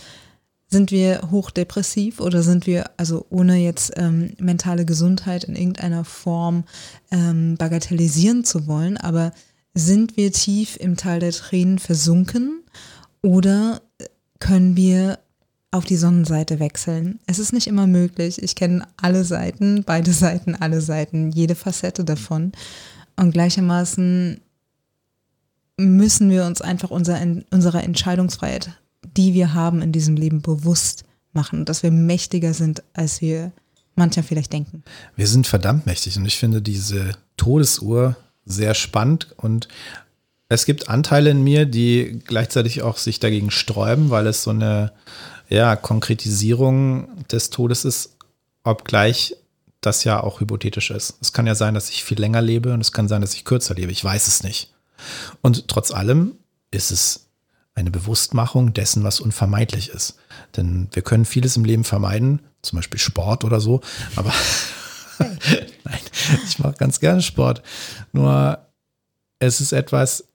sind 0.68 0.92
wir 0.92 1.30
hochdepressiv 1.32 2.20
oder 2.20 2.44
sind 2.44 2.68
wir, 2.68 2.90
also 2.98 3.26
ohne 3.30 3.56
jetzt 3.56 3.94
ähm, 3.96 4.34
mentale 4.38 4.84
Gesundheit 4.84 5.46
in 5.46 5.56
irgendeiner 5.56 6.04
Form 6.04 6.66
ähm, 7.12 7.56
bagatellisieren 7.56 8.44
zu 8.44 8.68
wollen, 8.68 8.98
aber 8.98 9.32
sind 9.74 10.18
wir 10.18 10.34
tief 10.34 10.76
im 10.78 10.98
Tal 10.98 11.20
der 11.20 11.32
Tränen 11.32 11.80
versunken 11.80 12.64
oder 13.22 13.82
können 14.40 14.76
wir 14.76 15.20
auf 15.72 15.86
die 15.86 15.96
Sonnenseite 15.96 16.60
wechseln. 16.60 17.20
Es 17.26 17.40
ist 17.40 17.54
nicht 17.54 17.68
immer 17.68 17.88
möglich. 17.88 18.42
Ich 18.44 18.56
kenne 18.56 18.86
alle 18.98 19.24
Seiten, 19.24 19.84
beide 19.86 20.12
Seiten, 20.12 20.56
alle 20.56 20.82
Seiten, 20.82 21.32
jede 21.32 21.56
Facette 21.56 22.04
davon. 22.04 22.52
Und 23.20 23.32
gleichermaßen 23.32 24.40
müssen 25.76 26.30
wir 26.30 26.46
uns 26.46 26.62
einfach 26.62 26.90
unser, 26.90 27.20
unserer 27.52 27.84
Entscheidungsfreiheit, 27.84 28.70
die 29.18 29.34
wir 29.34 29.54
haben 29.54 29.82
in 29.82 29.92
diesem 29.92 30.16
Leben, 30.16 30.42
bewusst 30.42 31.04
machen, 31.34 31.66
dass 31.66 31.84
wir 31.84 31.92
mächtiger 31.92 32.54
sind, 32.54 32.82
als 32.94 33.20
wir 33.22 33.52
mancher 33.96 34.24
vielleicht 34.24 34.54
denken. 34.54 34.84
Wir 35.18 35.28
sind 35.28 35.48
verdammt 35.48 35.86
mächtig 35.86 36.18
und 36.18 36.26
ich 36.26 36.38
finde 36.38 36.62
diese 36.62 37.12
Todesuhr 37.36 38.16
sehr 38.46 38.74
spannend 38.74 39.34
und 39.36 39.68
es 40.48 40.66
gibt 40.66 40.88
Anteile 40.88 41.30
in 41.30 41.44
mir, 41.44 41.66
die 41.66 42.22
gleichzeitig 42.26 42.84
auch 42.84 42.98
sich 42.98 43.20
dagegen 43.20 43.52
sträuben, 43.52 44.10
weil 44.12 44.28
es 44.28 44.44
so 44.44 44.52
eine 44.52 44.94
ja, 45.50 45.76
Konkretisierung 45.76 47.26
des 47.28 47.50
Todes 47.50 47.84
ist, 47.84 48.16
obgleich 48.64 49.36
das 49.82 50.04
ja 50.04 50.22
auch 50.22 50.42
hypothetisch 50.42 50.92
ist. 50.92 51.18
Es 51.22 51.34
kann 51.34 51.48
ja 51.48 51.56
sein, 51.56 51.74
dass 51.74 51.90
ich 51.90 52.04
viel 52.04 52.20
länger 52.20 52.42
lebe 52.42 52.74
und 52.74 52.82
es 52.82 52.92
kann 52.92 53.08
sein, 53.08 53.22
dass 53.22 53.34
ich 53.34 53.46
kürzer 53.46 53.76
lebe. 53.76 53.92
Ich 53.92 54.04
weiß 54.04 54.28
es 54.28 54.44
nicht. 54.44 54.74
Und 55.42 55.68
trotz 55.68 55.92
allem 55.92 56.34
ist 56.72 56.92
es 56.92 57.28
eine 57.76 57.92
Bewusstmachung 57.92 58.74
dessen, 58.74 59.04
was 59.04 59.22
unvermeidlich 59.22 59.90
ist. 59.90 60.18
Denn 60.58 60.90
wir 60.92 61.02
können 61.02 61.26
vieles 61.26 61.56
im 61.56 61.64
Leben 61.64 61.86
vermeiden, 61.86 62.42
zum 62.62 62.78
Beispiel 62.78 63.00
Sport 63.00 63.46
oder 63.46 63.62
so, 63.62 63.80
aber 64.16 64.34
nein, 65.20 66.00
ich 66.46 66.60
mache 66.60 66.74
ganz 66.74 67.00
gerne 67.00 67.22
Sport. 67.22 67.62
Nur 68.12 68.60
es 69.40 69.62
ist 69.62 69.72
etwas, 69.72 70.26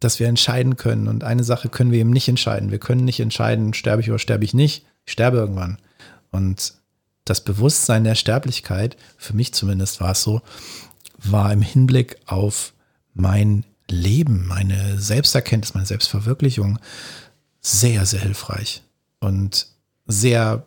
dass 0.00 0.20
wir 0.20 0.28
entscheiden 0.28 0.76
können. 0.76 1.08
Und 1.08 1.24
eine 1.24 1.44
Sache 1.44 1.68
können 1.68 1.92
wir 1.92 1.98
eben 1.98 2.10
nicht 2.10 2.28
entscheiden. 2.28 2.70
Wir 2.70 2.78
können 2.78 3.04
nicht 3.04 3.20
entscheiden, 3.20 3.74
sterbe 3.74 4.00
ich 4.00 4.08
oder 4.08 4.18
sterbe 4.18 4.44
ich 4.44 4.54
nicht. 4.54 4.86
Ich 5.04 5.12
sterbe 5.12 5.36
irgendwann. 5.36 5.78
Und 6.30 6.74
das 7.28 7.42
Bewusstsein 7.42 8.04
der 8.04 8.14
Sterblichkeit, 8.14 8.96
für 9.16 9.34
mich 9.34 9.52
zumindest 9.54 10.00
war 10.00 10.12
es 10.12 10.22
so, 10.22 10.42
war 11.18 11.52
im 11.52 11.62
Hinblick 11.62 12.16
auf 12.26 12.72
mein 13.14 13.64
Leben, 13.90 14.46
meine 14.46 14.98
Selbsterkenntnis, 14.98 15.74
meine 15.74 15.86
Selbstverwirklichung 15.86 16.78
sehr, 17.60 18.06
sehr 18.06 18.20
hilfreich 18.20 18.82
und 19.20 19.66
sehr 20.06 20.66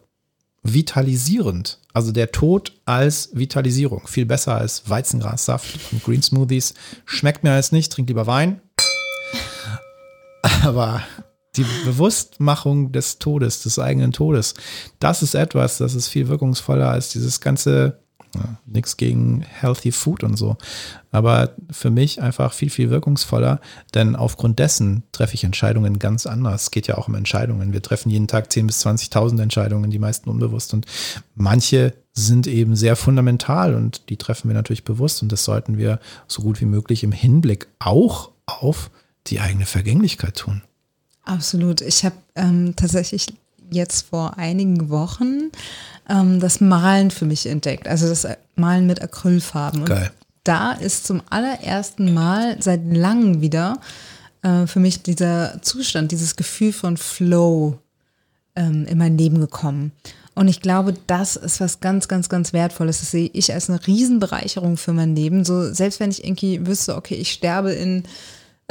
vitalisierend. 0.64 1.80
Also 1.94 2.12
der 2.12 2.32
Tod 2.32 2.74
als 2.86 3.30
Vitalisierung. 3.34 4.08
Viel 4.08 4.26
besser 4.26 4.56
als 4.56 4.90
Weizengrassaft 4.90 5.80
und 5.92 6.04
Green 6.04 6.22
Smoothies. 6.22 6.74
Schmeckt 7.06 7.44
mir 7.44 7.52
alles 7.52 7.72
nicht, 7.72 7.92
trink 7.92 8.08
lieber 8.08 8.28
Wein. 8.28 8.62
Aber 10.64 11.02
die 11.58 11.66
Bewusstmachung 11.86 12.92
des 12.92 13.20
Todes, 13.20 13.62
des 13.64 13.78
eigenen 13.80 14.12
Todes, 14.12 14.54
das 15.00 15.22
ist 15.22 15.36
etwas, 15.36 15.78
das 15.78 15.96
ist 15.96 16.08
viel 16.08 16.28
wirkungsvoller 16.28 16.90
als 16.90 17.10
dieses 17.10 17.42
ganze, 17.42 18.00
ja, 18.34 18.58
nichts 18.66 18.96
gegen 18.96 19.42
Healthy 19.42 19.92
Food 19.92 20.24
und 20.24 20.38
so. 20.38 20.56
Aber 21.12 21.56
für 21.70 21.92
mich 21.92 22.22
einfach 22.22 22.54
viel, 22.54 22.70
viel 22.70 22.90
wirkungsvoller, 22.90 23.60
denn 23.94 24.16
aufgrund 24.16 24.60
dessen 24.60 25.04
treffe 25.12 25.36
ich 25.36 25.44
Entscheidungen 25.44 26.00
ganz 26.00 26.26
anders. 26.26 26.64
Es 26.64 26.72
geht 26.72 26.88
ja 26.88 26.98
auch 26.98 27.10
um 27.10 27.16
Entscheidungen. 27.16 27.74
Wir 27.74 27.82
treffen 27.82 28.10
jeden 28.10 28.30
Tag 28.30 28.48
10.000 28.48 28.68
bis 28.68 28.86
20.000 28.86 29.42
Entscheidungen, 29.42 29.92
die 29.92 30.00
meisten 30.00 30.30
unbewusst. 30.30 30.74
Und 30.74 30.86
manche 31.36 31.94
sind 32.14 32.48
eben 32.48 32.78
sehr 32.78 32.96
fundamental 32.96 33.76
und 33.76 34.10
die 34.10 34.18
treffen 34.18 34.48
wir 34.50 34.56
natürlich 34.56 34.86
bewusst. 34.86 35.22
Und 35.22 35.34
das 35.34 35.44
sollten 35.44 35.78
wir 35.78 36.00
so 36.28 36.42
gut 36.42 36.62
wie 36.62 36.66
möglich 36.66 37.04
im 37.04 37.12
Hinblick 37.12 37.68
auch 37.80 38.32
auf 38.46 38.90
die 39.28 39.42
eigene 39.42 39.66
Vergänglichkeit 39.66 40.38
tun. 40.38 40.62
Absolut. 41.32 41.80
Ich 41.80 42.04
habe 42.04 42.16
ähm, 42.36 42.76
tatsächlich 42.76 43.28
jetzt 43.72 44.08
vor 44.08 44.38
einigen 44.38 44.90
Wochen 44.90 45.50
ähm, 46.10 46.42
das 46.42 46.60
Malen 46.60 47.10
für 47.10 47.26
mich 47.26 47.46
entdeckt. 47.46 47.88
Also 47.88 48.10
das 48.10 48.28
Malen 48.56 48.86
mit 48.86 49.02
Acrylfarben. 49.02 49.86
Geil. 49.86 50.12
Und 50.12 50.12
da 50.44 50.74
ist 50.74 51.08
zum 51.08 51.22
allerersten 51.30 52.14
Mal 52.14 52.62
seit 52.62 52.82
langem 52.86 53.40
wieder 53.40 53.80
äh, 54.42 54.68
für 54.68 54.82
mich 54.82 55.04
dieser 55.04 55.62
Zustand, 55.62 56.12
dieses 56.12 56.36
Gefühl 56.36 56.74
von 56.74 56.98
Flow 56.98 57.80
ähm, 58.58 58.86
in 58.88 58.98
mein 58.98 59.18
Leben 59.18 59.40
gekommen. 59.40 59.94
Und 60.36 60.50
ich 60.50 60.60
glaube, 60.60 60.96
das 61.08 61.38
ist 61.38 61.62
was 61.62 61.80
ganz, 61.80 62.10
ganz, 62.10 62.28
ganz 62.28 62.52
Wertvolles. 62.52 63.00
Das 63.00 63.12
sehe 63.12 63.30
ich 63.32 63.54
als 63.54 63.70
eine 63.70 63.86
Riesenbereicherung 63.88 64.76
für 64.76 64.92
mein 64.92 65.16
Leben. 65.16 65.46
So, 65.46 65.74
selbst 65.74 66.02
wenn 66.02 66.12
ich 66.12 66.26
irgendwie 66.26 66.68
wüsste, 66.68 66.98
okay, 66.98 67.16
ich 67.16 67.32
sterbe 67.32 67.72
in 67.72 68.04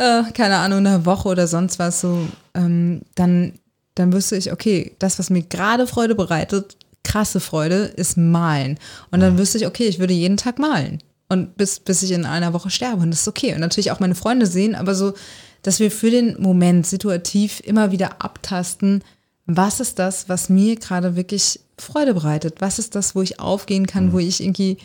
äh, 0.01 0.33
keine 0.33 0.57
Ahnung, 0.57 0.79
eine 0.79 1.05
Woche 1.05 1.29
oder 1.29 1.47
sonst 1.47 1.79
was, 1.79 2.01
so, 2.01 2.27
ähm, 2.55 3.03
dann, 3.15 3.53
dann 3.95 4.13
wüsste 4.13 4.37
ich, 4.37 4.51
okay, 4.51 4.97
das, 4.99 5.19
was 5.19 5.29
mir 5.29 5.43
gerade 5.43 5.87
Freude 5.87 6.15
bereitet, 6.15 6.77
krasse 7.05 7.39
Freude, 7.39 7.85
ist 7.85 8.17
malen. 8.17 8.79
Und 9.11 9.21
dann 9.21 9.37
wüsste 9.37 9.59
ich, 9.59 9.67
okay, 9.67 9.87
ich 9.87 9.99
würde 9.99 10.15
jeden 10.15 10.39
Tag 10.39 10.59
malen. 10.59 11.03
Und 11.29 11.57
bis, 11.57 11.81
bis 11.81 12.03
ich 12.03 12.13
in 12.13 12.25
einer 12.25 12.55
Woche 12.55 12.71
sterbe. 12.71 13.03
Und 13.03 13.11
das 13.11 13.21
ist 13.21 13.29
okay. 13.29 13.53
Und 13.53 13.61
natürlich 13.61 13.91
auch 13.91 14.01
meine 14.01 14.15
Freunde 14.15 14.47
sehen, 14.47 14.75
aber 14.75 14.95
so, 14.95 15.13
dass 15.63 15.81
wir 15.81 15.91
für 15.91 16.11
den 16.11 16.41
Moment 16.41 16.87
situativ 16.87 17.61
immer 17.61 17.93
wieder 17.93 18.23
abtasten, 18.23 19.05
was 19.47 19.81
ist 19.81 19.99
das, 19.99 20.29
was 20.29 20.49
mir 20.49 20.77
gerade 20.77 21.15
wirklich 21.15 21.61
Freude 21.77 22.15
bereitet? 22.15 22.57
Was 22.61 22.79
ist 22.79 22.95
das, 22.95 23.15
wo 23.15 23.23
ich 23.23 23.39
aufgehen 23.39 23.87
kann, 23.87 24.13
wo 24.13 24.19
ich 24.19 24.43
irgendwie 24.43 24.79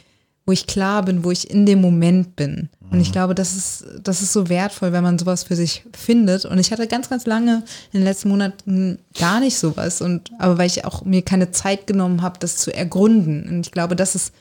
wo 0.45 0.51
ich 0.51 0.67
klar 0.67 1.03
bin, 1.03 1.23
wo 1.23 1.31
ich 1.31 1.49
in 1.49 1.65
dem 1.65 1.81
Moment 1.81 2.35
bin. 2.35 2.69
Und 2.91 2.99
ich 3.01 3.09
mhm. 3.09 3.13
glaube, 3.13 3.35
das 3.35 3.55
ist, 3.55 3.85
das 4.03 4.21
ist 4.21 4.31
so 4.31 4.47
wertvoll, 4.47 4.91
wenn 4.91 5.03
man 5.03 5.17
sowas 5.17 5.43
für 5.43 5.55
sich 5.55 5.83
findet. 5.97 6.45
Und 6.45 6.59
ich 6.59 6.71
hatte 6.71 6.87
ganz, 6.87 7.09
ganz 7.09 7.25
lange 7.25 7.63
in 7.91 7.99
den 7.99 8.03
letzten 8.03 8.29
Monaten 8.29 8.99
gar 9.19 9.39
nicht 9.39 9.57
sowas. 9.57 10.01
Und 10.01 10.31
aber 10.37 10.57
weil 10.57 10.67
ich 10.67 10.85
auch 10.85 11.03
mir 11.03 11.23
keine 11.23 11.51
Zeit 11.51 11.87
genommen 11.87 12.21
habe, 12.21 12.39
das 12.39 12.57
zu 12.57 12.73
ergründen. 12.73 13.47
Und 13.49 13.65
ich 13.65 13.71
glaube, 13.71 13.95
das 13.95 14.13
ist 14.13 14.33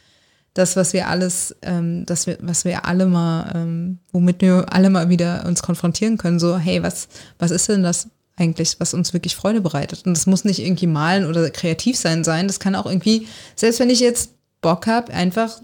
das, 0.53 0.77
was 0.77 0.93
wir 0.93 1.09
alles, 1.09 1.57
ähm, 1.63 2.05
das 2.07 2.27
wir, 2.27 2.39
was 2.41 2.65
wir 2.65 2.85
alle 2.85 3.07
mal, 3.07 3.51
ähm, 3.55 3.99
womit 4.13 4.43
wir 4.43 4.67
alle 4.73 4.91
mal 4.91 5.09
wieder 5.09 5.45
uns 5.47 5.63
konfrontieren 5.63 6.19
können. 6.19 6.39
So, 6.39 6.59
hey, 6.59 6.83
was, 6.83 7.09
was 7.39 7.51
ist 7.51 7.69
denn 7.69 7.83
das 7.83 8.09
eigentlich, 8.37 8.77
was 8.79 8.95
uns 8.95 9.15
wirklich 9.15 9.35
Freude 9.37 9.63
bereitet? 9.63 10.07
Und 10.07 10.15
das 10.15 10.27
muss 10.27 10.45
nicht 10.45 10.61
irgendwie 10.61 10.87
malen 10.87 11.25
oder 11.25 11.49
kreativ 11.51 11.97
sein 11.97 12.25
sein. 12.25 12.47
Das 12.47 12.61
kann 12.61 12.75
auch 12.75 12.87
irgendwie, 12.87 13.27
selbst 13.57 13.81
wenn 13.81 13.91
ich 13.91 14.01
jetzt 14.01 14.33
Bock 14.61 14.87
habe, 14.87 15.13
einfach 15.13 15.61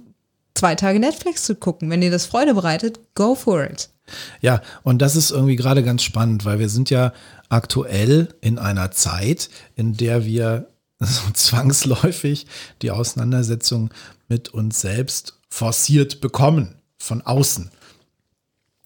zwei 0.60 0.74
Tage 0.74 1.00
Netflix 1.00 1.44
zu 1.44 1.54
gucken. 1.54 1.88
Wenn 1.88 2.02
dir 2.02 2.10
das 2.10 2.26
Freude 2.26 2.52
bereitet, 2.52 3.00
go 3.14 3.34
for 3.34 3.64
it. 3.64 3.88
Ja, 4.42 4.60
und 4.82 5.00
das 5.00 5.16
ist 5.16 5.30
irgendwie 5.30 5.56
gerade 5.56 5.82
ganz 5.82 6.02
spannend, 6.02 6.44
weil 6.44 6.58
wir 6.58 6.68
sind 6.68 6.90
ja 6.90 7.14
aktuell 7.48 8.28
in 8.42 8.58
einer 8.58 8.90
Zeit, 8.90 9.48
in 9.74 9.96
der 9.96 10.26
wir 10.26 10.66
so 10.98 11.30
zwangsläufig 11.32 12.46
die 12.82 12.90
Auseinandersetzung 12.90 13.90
mit 14.28 14.50
uns 14.50 14.82
selbst 14.82 15.38
forciert 15.48 16.20
bekommen 16.20 16.74
von 16.98 17.22
außen. 17.22 17.70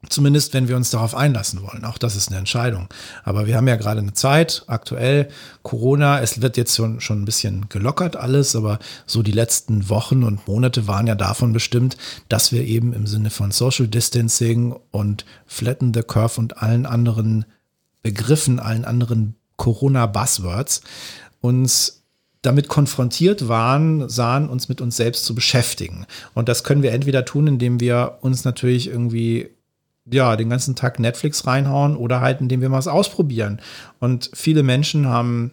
Zumindest, 0.08 0.54
wenn 0.54 0.68
wir 0.68 0.76
uns 0.76 0.90
darauf 0.90 1.14
einlassen 1.14 1.62
wollen. 1.62 1.84
Auch 1.84 1.98
das 1.98 2.16
ist 2.16 2.28
eine 2.28 2.38
Entscheidung. 2.38 2.88
Aber 3.22 3.46
wir 3.46 3.56
haben 3.56 3.68
ja 3.68 3.76
gerade 3.76 4.00
eine 4.00 4.12
Zeit, 4.12 4.64
aktuell 4.66 5.28
Corona, 5.62 6.20
es 6.20 6.42
wird 6.42 6.56
jetzt 6.56 6.74
schon, 6.74 7.00
schon 7.00 7.22
ein 7.22 7.24
bisschen 7.24 7.68
gelockert 7.68 8.16
alles, 8.16 8.56
aber 8.56 8.78
so 9.06 9.22
die 9.22 9.32
letzten 9.32 9.88
Wochen 9.88 10.22
und 10.22 10.46
Monate 10.46 10.86
waren 10.86 11.06
ja 11.06 11.14
davon 11.14 11.52
bestimmt, 11.52 11.96
dass 12.28 12.52
wir 12.52 12.64
eben 12.64 12.92
im 12.92 13.06
Sinne 13.06 13.30
von 13.30 13.50
Social 13.50 13.88
Distancing 13.88 14.74
und 14.90 15.24
Flatten 15.46 15.92
the 15.94 16.02
Curve 16.02 16.40
und 16.40 16.62
allen 16.62 16.86
anderen 16.86 17.44
Begriffen, 18.02 18.60
allen 18.60 18.84
anderen 18.84 19.36
Corona-Buzzwords 19.56 20.82
uns 21.40 22.04
damit 22.44 22.68
konfrontiert 22.68 23.48
waren, 23.48 24.08
sahen, 24.08 24.48
uns 24.48 24.68
mit 24.68 24.80
uns 24.80 24.96
selbst 24.96 25.24
zu 25.24 25.34
beschäftigen. 25.34 26.06
Und 26.34 26.48
das 26.48 26.62
können 26.62 26.82
wir 26.82 26.92
entweder 26.92 27.24
tun, 27.24 27.46
indem 27.46 27.80
wir 27.80 28.18
uns 28.20 28.44
natürlich 28.44 28.88
irgendwie 28.88 29.50
ja, 30.10 30.36
den 30.36 30.50
ganzen 30.50 30.76
Tag 30.76 30.98
Netflix 30.98 31.46
reinhauen 31.46 31.96
oder 31.96 32.20
halt, 32.20 32.40
indem 32.40 32.60
wir 32.60 32.68
mal 32.68 32.78
was 32.78 32.88
ausprobieren. 32.88 33.60
Und 34.00 34.30
viele 34.34 34.62
Menschen 34.62 35.06
haben, 35.08 35.52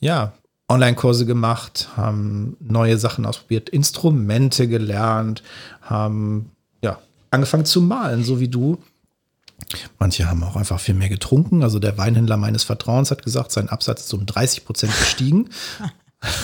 ja, 0.00 0.32
Online-Kurse 0.68 1.26
gemacht, 1.26 1.88
haben 1.96 2.56
neue 2.60 2.96
Sachen 2.98 3.26
ausprobiert, 3.26 3.68
Instrumente 3.68 4.66
gelernt, 4.68 5.42
haben, 5.82 6.50
ja, 6.82 6.98
angefangen 7.30 7.66
zu 7.66 7.82
malen, 7.82 8.24
so 8.24 8.40
wie 8.40 8.48
du. 8.48 8.78
Manche 9.98 10.28
haben 10.28 10.42
auch 10.42 10.56
einfach 10.56 10.80
viel 10.80 10.94
mehr 10.94 11.08
getrunken. 11.08 11.62
Also 11.62 11.78
der 11.78 11.98
Weinhändler 11.98 12.36
meines 12.36 12.64
Vertrauens 12.64 13.10
hat 13.10 13.22
gesagt, 13.22 13.52
sein 13.52 13.68
Absatz 13.68 14.04
ist 14.04 14.14
um 14.14 14.26
30 14.26 14.64
Prozent 14.64 14.96
gestiegen. 14.98 15.50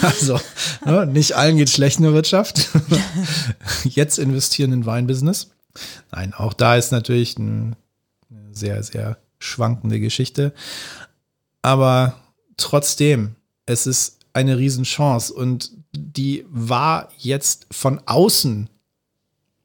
Also, 0.03 0.39
ne, 0.85 1.07
nicht 1.07 1.37
allen 1.37 1.57
geht 1.57 1.71
schlecht 1.71 2.01
in 2.01 2.03
der 2.03 2.13
Wirtschaft. 2.13 2.69
Jetzt 3.85 4.19
investieren 4.19 4.75
in 4.75 4.85
Weinbusiness. 4.85 5.53
Nein, 6.11 6.35
auch 6.35 6.53
da 6.53 6.77
ist 6.77 6.93
natürlich 6.93 7.37
eine 7.39 7.77
sehr, 8.53 8.83
sehr 8.83 9.19
schwankende 9.39 10.01
Geschichte. 10.01 10.53
Aber 11.63 12.21
trotzdem, 12.57 13.37
es 13.67 13.87
ist 13.87 14.19
eine 14.33 14.59
Riesenchance 14.59 15.33
und 15.33 15.73
die 15.93 16.47
war 16.49 17.09
jetzt 17.19 17.67
von 17.71 18.01
außen 18.07 18.70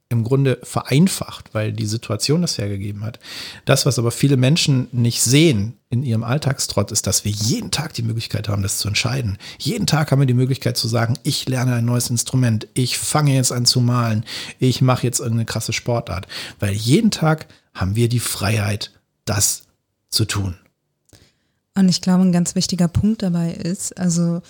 im 0.10 0.24
Grunde 0.24 0.60
vereinfacht, 0.62 1.54
weil 1.54 1.74
die 1.74 1.88
Situation 1.88 2.42
das 2.42 2.58
hergegeben 2.58 3.04
hat. 3.04 3.20
Das, 3.66 3.86
was 3.86 3.98
aber 3.98 4.12
viele 4.12 4.38
Menschen 4.38 4.88
nicht 4.92 5.22
sehen 5.22 5.74
in 5.90 6.04
ihrem 6.04 6.24
Alltagstrott, 6.24 6.92
ist, 6.92 7.08
dass 7.08 7.26
wir 7.26 7.32
jeden 7.32 7.72
Tag 7.72 7.94
die 7.94 8.04
Möglichkeit 8.04 8.48
haben, 8.48 8.62
das 8.62 8.78
zu 8.78 8.88
entscheiden. 8.88 9.38
Jeden 9.58 9.88
Tag 9.88 10.12
haben 10.12 10.20
wir 10.20 10.28
die 10.28 10.36
Möglichkeit 10.36 10.78
zu 10.78 10.88
sagen, 10.88 11.18
ich 11.24 11.50
lerne 11.50 11.76
ein 11.76 11.86
neues 11.86 12.12
Instrument, 12.12 12.68
ich 12.76 13.00
fange 13.00 13.34
jetzt 13.34 13.52
an 13.52 13.66
zu 13.66 13.82
malen, 13.82 14.26
ich 14.60 14.82
mache 14.82 15.08
jetzt 15.08 15.20
irgendeine 15.20 15.46
krasse 15.46 15.74
Sportart. 15.74 16.28
Weil 16.60 16.74
jeden 16.74 17.10
Tag 17.10 17.48
haben 17.74 17.96
wir 17.96 18.08
die 18.08 18.20
Freiheit, 18.20 18.92
das 19.26 19.64
zu 20.10 20.26
tun. 20.26 20.56
Und 21.74 21.90
ich 21.90 22.02
glaube, 22.02 22.24
ein 22.24 22.32
ganz 22.32 22.54
wichtiger 22.54 22.88
Punkt 22.88 23.24
dabei 23.24 23.52
ist, 23.52 23.98
also 23.98 24.42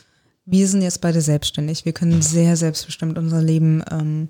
wir 0.46 0.68
sind 0.68 0.84
jetzt 0.84 1.02
beide 1.02 1.22
selbstständig. 1.22 1.86
Wir 1.86 1.94
können 1.94 2.22
sehr 2.22 2.56
selbstbestimmt 2.56 3.18
unser 3.18 3.42
Leben 3.42 3.84
ähm, 3.90 4.30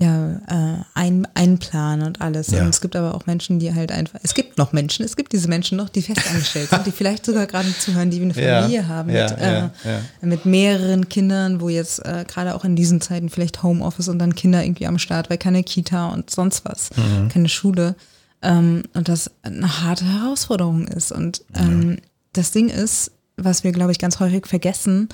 ja, 0.00 0.40
äh, 0.46 0.84
ein, 0.94 1.26
einplanen 1.34 2.06
und 2.06 2.20
alles. 2.20 2.48
Ja. 2.48 2.62
Und 2.62 2.68
es 2.68 2.80
gibt 2.80 2.94
aber 2.94 3.16
auch 3.16 3.26
Menschen, 3.26 3.58
die 3.58 3.74
halt 3.74 3.90
einfach, 3.90 4.20
es 4.22 4.34
gibt 4.34 4.56
noch 4.56 4.72
Menschen, 4.72 5.04
es 5.04 5.16
gibt 5.16 5.32
diese 5.32 5.48
Menschen 5.48 5.76
noch, 5.76 5.88
die 5.88 6.02
festangestellt 6.02 6.70
sind, 6.70 6.86
die 6.86 6.92
vielleicht 6.92 7.26
sogar 7.26 7.46
gerade 7.46 7.76
zuhören, 7.76 8.08
die 8.08 8.22
eine 8.22 8.32
Familie 8.32 8.82
ja. 8.82 8.86
haben 8.86 9.08
mit, 9.08 9.16
ja, 9.16 9.72
äh, 9.84 10.00
mit 10.26 10.46
mehreren 10.46 11.08
Kindern, 11.08 11.60
wo 11.60 11.68
jetzt 11.68 11.98
äh, 12.06 12.24
gerade 12.28 12.54
auch 12.54 12.64
in 12.64 12.76
diesen 12.76 13.00
Zeiten 13.00 13.28
vielleicht 13.28 13.64
Homeoffice 13.64 14.06
und 14.06 14.20
dann 14.20 14.36
Kinder 14.36 14.62
irgendwie 14.62 14.86
am 14.86 15.00
Start, 15.00 15.30
weil 15.30 15.38
keine 15.38 15.64
Kita 15.64 16.10
und 16.10 16.30
sonst 16.30 16.64
was, 16.64 16.90
mhm. 16.96 17.28
keine 17.28 17.48
Schule. 17.48 17.96
Ähm, 18.40 18.84
und 18.94 19.08
das 19.08 19.32
eine 19.42 19.82
harte 19.82 20.04
Herausforderung 20.04 20.86
ist. 20.86 21.10
Und 21.10 21.42
ähm, 21.56 21.98
das 22.34 22.52
Ding 22.52 22.68
ist, 22.68 23.10
was 23.36 23.64
wir, 23.64 23.72
glaube 23.72 23.90
ich, 23.90 23.98
ganz 23.98 24.20
häufig 24.20 24.46
vergessen, 24.46 25.08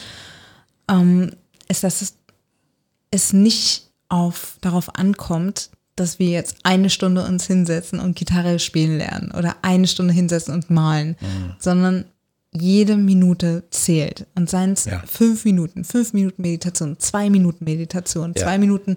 ähm, 0.90 1.30
ist, 1.68 1.84
dass 1.84 2.02
es, 2.02 2.16
es 3.10 3.32
nicht 3.32 3.83
auf, 4.08 4.58
darauf 4.60 4.94
ankommt, 4.96 5.70
dass 5.96 6.18
wir 6.18 6.28
jetzt 6.28 6.56
eine 6.64 6.90
Stunde 6.90 7.24
uns 7.24 7.46
hinsetzen 7.46 8.00
und 8.00 8.16
Gitarre 8.16 8.58
spielen 8.58 8.98
lernen 8.98 9.32
oder 9.36 9.56
eine 9.62 9.86
Stunde 9.86 10.12
hinsetzen 10.12 10.52
und 10.52 10.70
malen, 10.70 11.16
mhm. 11.20 11.54
sondern 11.58 12.04
jede 12.52 12.96
Minute 12.96 13.64
zählt. 13.70 14.26
Und 14.34 14.48
seien 14.48 14.72
es 14.72 14.86
ja. 14.86 15.02
fünf 15.06 15.44
Minuten, 15.44 15.84
fünf 15.84 16.12
Minuten 16.12 16.42
Meditation, 16.42 16.98
zwei 16.98 17.30
Minuten 17.30 17.64
Meditation, 17.64 18.32
ja. 18.36 18.42
zwei 18.42 18.58
Minuten 18.58 18.96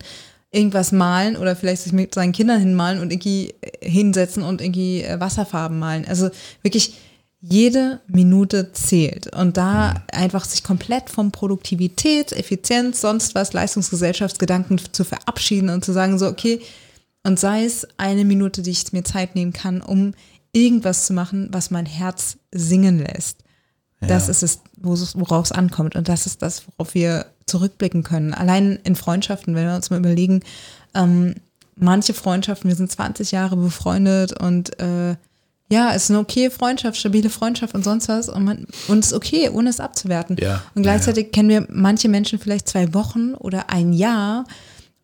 irgendwas 0.51 0.91
malen 0.91 1.35
oder 1.35 1.55
vielleicht 1.55 1.83
sich 1.83 1.93
mit 1.93 2.13
seinen 2.13 2.31
Kindern 2.31 2.59
hinmalen 2.59 2.99
und 2.99 3.11
irgendwie 3.11 3.53
hinsetzen 3.81 4.43
und 4.43 4.61
irgendwie 4.61 5.03
äh, 5.03 5.19
Wasserfarben 5.19 5.77
malen. 5.77 6.05
Also 6.07 6.29
wirklich 6.61 6.95
jede 7.39 8.01
Minute 8.07 8.73
zählt 8.73 9.33
und 9.35 9.57
da 9.57 10.03
einfach 10.11 10.45
sich 10.45 10.63
komplett 10.63 11.09
vom 11.09 11.31
Produktivität, 11.31 12.31
Effizienz, 12.31 13.01
sonst 13.01 13.35
was, 13.35 13.53
Leistungsgesellschaftsgedanken 13.53 14.81
zu 14.91 15.03
verabschieden 15.03 15.69
und 15.69 15.85
zu 15.85 15.93
sagen 15.93 16.17
so, 16.17 16.27
okay, 16.27 16.61
und 17.23 17.39
sei 17.39 17.65
es 17.65 17.87
eine 17.97 18.25
Minute, 18.25 18.61
die 18.61 18.71
ich 18.71 18.91
mir 18.93 19.03
Zeit 19.03 19.35
nehmen 19.35 19.53
kann, 19.53 19.81
um 19.81 20.13
irgendwas 20.51 21.05
zu 21.05 21.13
machen, 21.13 21.49
was 21.51 21.71
mein 21.71 21.85
Herz 21.85 22.37
singen 22.51 22.99
lässt. 22.99 23.43
Ja. 24.01 24.07
Das 24.07 24.29
ist 24.29 24.43
es, 24.43 24.61
worauf 24.77 25.45
es 25.45 25.51
ankommt 25.51 25.95
und 25.95 26.07
das 26.07 26.25
ist 26.25 26.41
das, 26.41 26.63
worauf 26.67 26.93
wir 26.95 27.27
zurückblicken 27.45 28.03
können. 28.03 28.33
Allein 28.33 28.79
in 28.83 28.95
Freundschaften, 28.95 29.55
wenn 29.55 29.67
wir 29.67 29.75
uns 29.75 29.89
mal 29.89 29.99
überlegen, 29.99 30.41
ähm, 30.93 31.35
manche 31.75 32.13
Freundschaften, 32.13 32.69
wir 32.69 32.75
sind 32.75 32.91
20 32.91 33.31
Jahre 33.31 33.55
befreundet 33.55 34.33
und 34.39 34.79
äh, 34.79 35.15
ja, 35.69 35.93
es 35.93 36.05
ist 36.05 36.11
eine 36.11 36.19
okay 36.19 36.49
Freundschaft, 36.49 36.97
stabile 36.97 37.29
Freundschaft 37.29 37.75
und 37.75 37.83
sonst 37.83 38.07
was 38.07 38.29
und 38.29 38.43
man 38.43 38.67
und 38.87 38.99
es 38.99 39.07
ist 39.07 39.13
okay, 39.13 39.49
ohne 39.49 39.69
es 39.69 39.79
abzuwerten. 39.79 40.37
Ja, 40.39 40.63
und 40.75 40.83
gleichzeitig 40.83 41.25
ja. 41.25 41.31
kennen 41.31 41.49
wir 41.49 41.67
manche 41.69 42.09
Menschen 42.09 42.39
vielleicht 42.39 42.69
zwei 42.69 42.93
Wochen 42.93 43.33
oder 43.33 43.69
ein 43.69 43.91
Jahr 43.93 44.45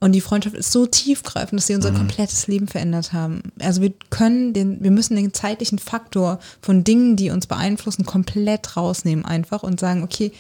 und 0.03 0.11
die 0.11 0.19
Freundschaft 0.19 0.57
ist 0.57 0.73
so 0.73 0.85
tiefgreifend, 0.85 1.59
dass 1.59 1.67
sie 1.67 1.75
unser 1.75 1.91
mhm. 1.91 1.99
komplettes 1.99 2.47
Leben 2.47 2.67
verändert 2.67 3.13
haben. 3.13 3.41
Also 3.59 3.81
wir 3.81 3.93
können 4.09 4.51
den, 4.51 4.83
wir 4.83 4.91
müssen 4.91 5.15
den 5.15 5.33
zeitlichen 5.33 5.79
Faktor 5.79 6.39
von 6.61 6.83
Dingen, 6.83 7.15
die 7.15 7.29
uns 7.29 7.47
beeinflussen, 7.47 8.05
komplett 8.05 8.75
rausnehmen 8.75 9.23
einfach 9.23 9.63
und 9.63 9.79
sagen, 9.79 10.03
okay, 10.03 10.33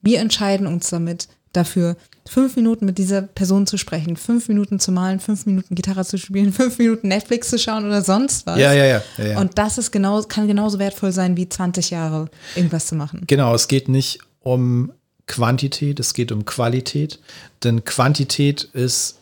wir 0.00 0.20
entscheiden 0.20 0.68
uns 0.68 0.90
damit 0.90 1.26
dafür, 1.52 1.96
fünf 2.30 2.54
Minuten 2.54 2.86
mit 2.86 2.96
dieser 2.96 3.22
Person 3.22 3.66
zu 3.66 3.76
sprechen, 3.76 4.16
fünf 4.16 4.46
Minuten 4.48 4.78
zu 4.78 4.92
malen, 4.92 5.18
fünf 5.18 5.46
Minuten 5.46 5.74
Gitarre 5.74 6.04
zu 6.04 6.16
spielen, 6.16 6.52
fünf 6.52 6.78
Minuten 6.78 7.08
Netflix 7.08 7.50
zu 7.50 7.58
schauen 7.58 7.84
oder 7.84 8.02
sonst 8.02 8.46
was. 8.46 8.58
Ja, 8.58 8.72
ja, 8.72 8.84
ja. 8.84 9.02
ja, 9.18 9.24
ja. 9.24 9.40
Und 9.40 9.58
das 9.58 9.78
ist 9.78 9.90
genau, 9.90 10.22
kann 10.22 10.46
genauso 10.46 10.78
wertvoll 10.78 11.10
sein, 11.10 11.36
wie 11.36 11.48
20 11.48 11.90
Jahre 11.90 12.28
irgendwas 12.54 12.86
zu 12.86 12.94
machen. 12.94 13.24
Genau, 13.26 13.52
es 13.54 13.66
geht 13.66 13.88
nicht 13.88 14.20
um 14.38 14.92
Quantität, 15.26 15.98
es 15.98 16.14
geht 16.14 16.30
um 16.30 16.44
Qualität. 16.44 17.18
Denn 17.64 17.84
Quantität 17.84 18.62
ist 18.62 19.18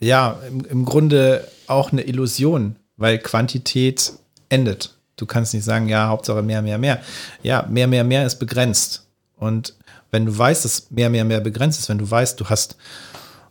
ja 0.00 0.40
im, 0.48 0.64
im 0.64 0.84
Grunde 0.84 1.46
auch 1.68 1.92
eine 1.92 2.02
Illusion, 2.02 2.74
weil 2.96 3.18
Quantität 3.18 4.12
endet. 4.48 4.96
Du 5.14 5.26
kannst 5.26 5.54
nicht 5.54 5.64
sagen, 5.64 5.88
ja, 5.88 6.08
Hauptsache 6.08 6.42
mehr, 6.42 6.62
mehr, 6.62 6.78
mehr. 6.78 7.00
Ja, 7.42 7.64
mehr, 7.70 7.86
mehr, 7.86 8.02
mehr 8.02 8.26
ist 8.26 8.36
begrenzt. 8.36 9.06
Und 9.36 9.74
wenn 10.10 10.26
du 10.26 10.36
weißt, 10.36 10.64
dass 10.64 10.90
mehr, 10.90 11.10
mehr, 11.10 11.24
mehr 11.24 11.40
begrenzt 11.40 11.78
ist, 11.78 11.88
wenn 11.88 11.98
du 11.98 12.10
weißt, 12.10 12.40
du 12.40 12.46
hast, 12.46 12.76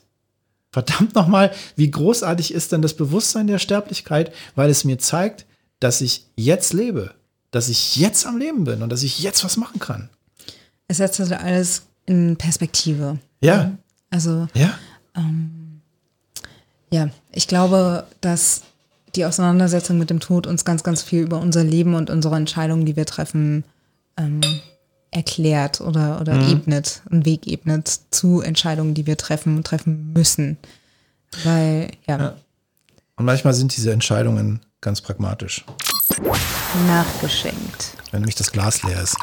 Verdammt 0.71 1.15
nochmal, 1.15 1.51
wie 1.75 1.91
großartig 1.91 2.53
ist 2.53 2.71
denn 2.71 2.81
das 2.81 2.95
Bewusstsein 2.95 3.47
der 3.47 3.59
Sterblichkeit, 3.59 4.33
weil 4.55 4.69
es 4.69 4.85
mir 4.85 4.99
zeigt, 4.99 5.45
dass 5.79 5.99
ich 6.01 6.25
jetzt 6.35 6.73
lebe, 6.73 7.13
dass 7.51 7.67
ich 7.67 7.97
jetzt 7.97 8.25
am 8.25 8.37
Leben 8.37 8.63
bin 8.63 8.81
und 8.81 8.89
dass 8.89 9.03
ich 9.03 9.19
jetzt 9.19 9.43
was 9.43 9.57
machen 9.57 9.79
kann. 9.79 10.09
Es 10.87 10.97
setzt 10.97 11.19
also 11.19 11.35
alles 11.35 11.83
in 12.05 12.37
Perspektive. 12.37 13.17
Ja. 13.41 13.71
Also, 14.09 14.47
ja. 14.53 14.77
Ähm, 15.15 15.81
ja, 16.91 17.09
ich 17.31 17.47
glaube, 17.47 18.05
dass 18.21 18.63
die 19.15 19.25
Auseinandersetzung 19.25 19.97
mit 19.97 20.09
dem 20.09 20.19
Tod 20.19 20.47
uns 20.47 20.63
ganz, 20.63 20.83
ganz 20.83 21.01
viel 21.01 21.23
über 21.23 21.39
unser 21.39 21.63
Leben 21.63 21.95
und 21.95 22.09
unsere 22.09 22.35
Entscheidungen, 22.35 22.85
die 22.85 22.95
wir 22.95 23.05
treffen, 23.05 23.63
ähm, 24.17 24.41
erklärt 25.11 25.81
oder, 25.81 26.19
oder 26.21 26.35
mhm. 26.35 26.51
ebnet, 26.51 27.01
einen 27.11 27.25
Weg 27.25 27.45
ebnet 27.45 27.99
zu 28.11 28.41
Entscheidungen, 28.41 28.93
die 28.93 29.05
wir 29.05 29.17
treffen 29.17 29.57
und 29.57 29.67
treffen 29.67 30.13
müssen. 30.13 30.57
Weil, 31.43 31.91
ja. 32.07 32.17
ja. 32.17 32.35
Und 33.17 33.25
manchmal 33.25 33.53
sind 33.53 33.75
diese 33.75 33.91
Entscheidungen 33.91 34.61
ganz 34.79 35.01
pragmatisch. 35.01 35.65
Nachgeschenkt. 36.87 37.97
Wenn 38.11 38.21
nämlich 38.21 38.35
das 38.35 38.51
Glas 38.51 38.83
leer 38.83 39.01
ist. 39.01 39.15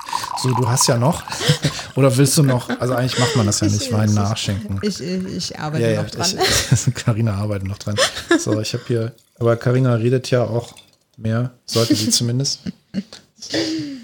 So, 0.43 0.51
du 0.53 0.69
hast 0.69 0.87
ja 0.87 0.97
noch. 0.97 1.23
Oder 1.97 2.15
willst 2.17 2.37
du 2.39 2.43
noch? 2.43 2.69
Also 2.81 2.95
eigentlich 2.95 3.19
macht 3.19 3.37
man 3.37 3.47
das 3.47 3.61
ja 3.61 3.67
nicht, 3.67 3.83
ich, 3.83 3.93
Wein 3.93 4.13
nachschenken. 4.15 4.79
Ich, 4.83 5.01
ich, 5.01 5.25
ich 5.25 5.59
arbeite 5.59 5.91
ja, 5.91 6.03
noch 6.03 6.11
dran. 6.11 6.39
Karina 6.95 7.35
arbeitet 7.35 7.69
noch 7.69 7.79
dran. 7.79 7.97
So, 8.39 8.61
ich 8.61 8.73
habe 8.73 8.85
hier. 8.87 9.13
Aber 9.39 9.57
Karina 9.57 9.95
redet 9.95 10.31
ja 10.31 10.45
auch 10.45 10.75
mehr, 11.17 11.51
sollte 11.67 11.95
sie 11.95 12.11
zumindest. 12.11 12.61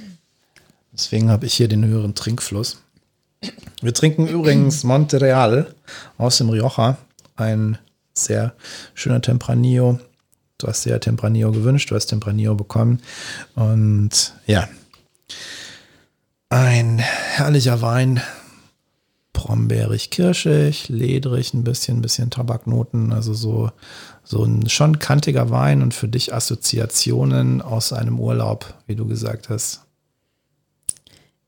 Deswegen 0.94 1.30
habe 1.30 1.46
ich 1.46 1.54
hier 1.54 1.68
den 1.68 1.84
höheren 1.84 2.14
Trinkfluss. 2.14 2.78
Wir 3.82 3.92
trinken 3.92 4.28
übrigens 4.28 4.84
Montereal 4.84 5.74
aus 6.18 6.38
dem 6.38 6.48
Rioja. 6.48 6.96
Ein 7.36 7.78
sehr 8.14 8.54
schöner 8.94 9.20
Tempranillo. 9.20 9.98
Du 10.56 10.68
hast 10.68 10.84
dir 10.84 10.90
ja 10.90 10.98
Tempranillo 11.00 11.50
gewünscht, 11.50 11.90
du 11.90 11.96
hast 11.96 12.06
Tempranillo 12.06 12.54
bekommen. 12.54 13.00
Und 13.56 14.34
ja, 14.46 14.68
ein 16.48 16.98
herrlicher 16.98 17.82
Wein. 17.82 18.22
Brombeerig, 19.32 20.10
kirschig, 20.10 20.88
ledrig, 20.88 21.52
ein 21.54 21.64
bisschen, 21.64 21.98
ein 21.98 22.02
bisschen 22.02 22.30
Tabaknoten. 22.30 23.12
Also 23.12 23.34
so, 23.34 23.72
so 24.22 24.44
ein 24.44 24.68
schon 24.68 25.00
kantiger 25.00 25.50
Wein 25.50 25.82
und 25.82 25.92
für 25.92 26.06
dich 26.06 26.32
Assoziationen 26.32 27.60
aus 27.60 27.92
einem 27.92 28.20
Urlaub, 28.20 28.72
wie 28.86 28.94
du 28.94 29.06
gesagt 29.06 29.48
hast 29.48 29.83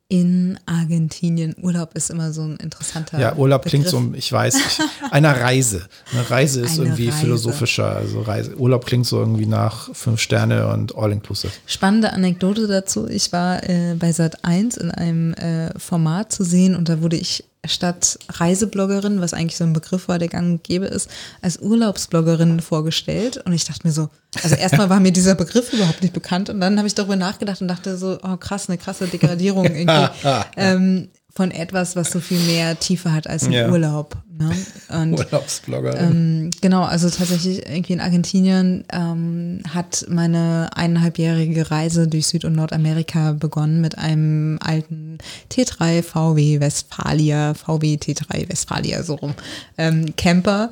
in 0.09 0.59
Argentinien. 0.67 1.55
Urlaub 1.61 1.95
ist 1.95 2.11
immer 2.11 2.33
so 2.33 2.43
ein 2.43 2.57
interessanter. 2.57 3.19
Ja, 3.19 3.35
Urlaub 3.35 3.63
Begriff. 3.65 3.83
klingt 3.83 3.89
so, 3.89 4.15
ich 4.17 4.31
weiß, 4.31 4.55
ich, 4.55 4.79
einer 5.11 5.41
Reise. 5.41 5.87
Eine 6.13 6.31
Reise 6.31 6.61
ist 6.61 6.79
Eine 6.79 6.89
irgendwie 6.91 7.09
Reise. 7.09 7.19
philosophischer. 7.19 7.97
Also 7.97 8.21
Reise. 8.23 8.57
Urlaub 8.57 8.87
klingt 8.87 9.07
so 9.07 9.19
irgendwie 9.19 9.47
nach 9.47 9.93
fünf 9.95 10.21
Sterne 10.21 10.69
und 10.69 10.97
all-inclusive. 10.97 11.53
Spannende 11.67 12.13
Anekdote 12.13 12.69
dazu. 12.69 13.09
Ich 13.09 13.33
war 13.33 13.69
äh, 13.69 13.97
bei 13.99 14.13
Sat 14.13 14.45
1 14.45 14.77
in 14.77 14.91
einem 14.93 15.35
äh, 15.35 15.77
Format 15.79 16.31
zu 16.33 16.45
sehen 16.45 16.77
und 16.77 16.89
da 16.89 17.01
wurde 17.03 17.17
ich 17.17 17.45
statt 17.69 18.19
Reisebloggerin, 18.29 19.21
was 19.21 19.35
eigentlich 19.35 19.57
so 19.57 19.65
ein 19.65 19.73
Begriff 19.73 20.09
war, 20.09 20.19
der 20.19 20.29
gang 20.29 20.47
und 20.47 20.65
gäbe 20.65 20.87
ist, 20.87 21.09
als 21.43 21.61
Urlaubsbloggerin 21.61 22.61
vorgestellt. 22.61 23.43
Und 23.45 23.53
ich 23.53 23.65
dachte 23.65 23.87
mir 23.87 23.93
so, 23.93 24.09
also 24.43 24.55
erstmal 24.57 24.91
war 24.91 25.01
mir 25.01 25.13
dieser 25.13 25.35
Begriff 25.35 25.73
überhaupt 25.73 26.03
nicht 26.03 26.15
bekannt 26.15 26.51
und 26.51 26.61
dann 26.61 26.79
habe 26.79 26.89
ich 26.89 26.95
darüber 26.95 27.17
nachgedacht 27.17 27.61
und 27.61 27.69
dachte 27.69 27.97
so, 27.97 28.19
oh 28.23 28.37
krass, 28.37 28.69
eine 28.69 28.79
krasse 28.79 29.07
Degradierung 29.07 29.65
irgendwie. 29.75 30.09
ähm, 30.57 31.09
von 31.37 31.51
etwas, 31.51 31.97
was 31.97 32.11
so 32.11 32.19
viel 32.19 32.41
mehr 32.41 32.81
Tiefe 32.81 33.13
hat 33.13 33.27
als 33.27 33.45
ein 33.45 33.53
ja. 33.53 33.71
Urlaub. 33.71 34.17
Ne? 34.39 34.57
Und, 34.89 35.19
Urlaubsblogger. 35.19 36.01
Ähm, 36.01 36.51
genau, 36.63 36.83
also 36.83 37.11
tatsächlich 37.11 37.69
irgendwie 37.69 37.93
in 37.93 38.01
Argentinien 38.01 38.85
ähm, 38.91 39.61
hat 39.69 40.07
meine 40.09 40.71
eineinhalbjährige 40.75 41.71
Reise 41.71 42.09
durch 42.09 42.27
Süd- 42.27 42.47
und 42.47 42.55
Nordamerika 42.55 43.33
begonnen 43.33 43.83
mit 43.83 43.99
einem 43.99 44.59
alten 44.63 45.19
T3 45.53 46.03
VW 46.03 46.61
Westfalia, 46.61 47.53
VW 47.53 47.97
T3 47.97 48.49
Westfalia, 48.49 49.03
so 49.03 49.17
rum, 49.17 49.35
ähm, 49.77 50.17
Camper. 50.17 50.71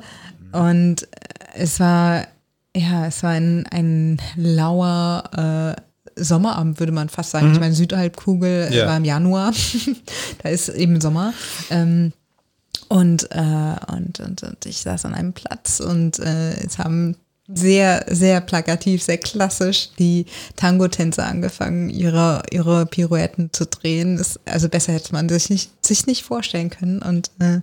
Und 0.51 1.07
es 1.53 1.79
war, 1.79 2.25
ja, 2.75 3.05
es 3.05 3.21
war 3.21 3.31
ein, 3.31 3.67
ein 3.67 4.19
lauer, 4.35 5.75
äh, 5.77 5.81
Sommerabend, 6.15 6.79
würde 6.79 6.91
man 6.91 7.09
fast 7.09 7.31
sagen. 7.31 7.47
Mhm. 7.47 7.53
Ich 7.53 7.59
meine, 7.59 7.75
Südhalbkugel 7.75 8.69
ja. 8.71 8.87
war 8.87 8.97
im 8.97 9.05
Januar. 9.05 9.53
da 10.43 10.49
ist 10.49 10.69
eben 10.69 11.01
Sommer. 11.01 11.33
Ähm, 11.69 12.13
und, 12.87 13.31
äh, 13.31 13.75
und, 13.87 14.19
und, 14.19 14.43
und 14.43 14.65
ich 14.65 14.77
saß 14.77 15.05
an 15.05 15.13
einem 15.13 15.33
Platz 15.33 15.79
und 15.79 16.19
äh, 16.19 16.53
es 16.65 16.77
haben 16.77 17.15
sehr, 17.47 18.05
sehr 18.09 18.41
plakativ, 18.41 19.03
sehr 19.03 19.17
klassisch 19.17 19.89
die 19.99 20.25
Tango-Tänzer 20.55 21.25
angefangen, 21.25 21.89
ihre, 21.89 22.41
ihre 22.51 22.85
Pirouetten 22.85 23.53
zu 23.53 23.65
drehen. 23.67 24.17
Das, 24.17 24.39
also 24.45 24.67
besser 24.67 24.93
hätte 24.93 25.13
man 25.13 25.29
sich 25.29 25.49
nicht, 25.49 25.85
sich 25.85 26.07
nicht 26.07 26.23
vorstellen 26.23 26.71
können. 26.71 27.01
Und 27.01 27.29
äh, 27.39 27.61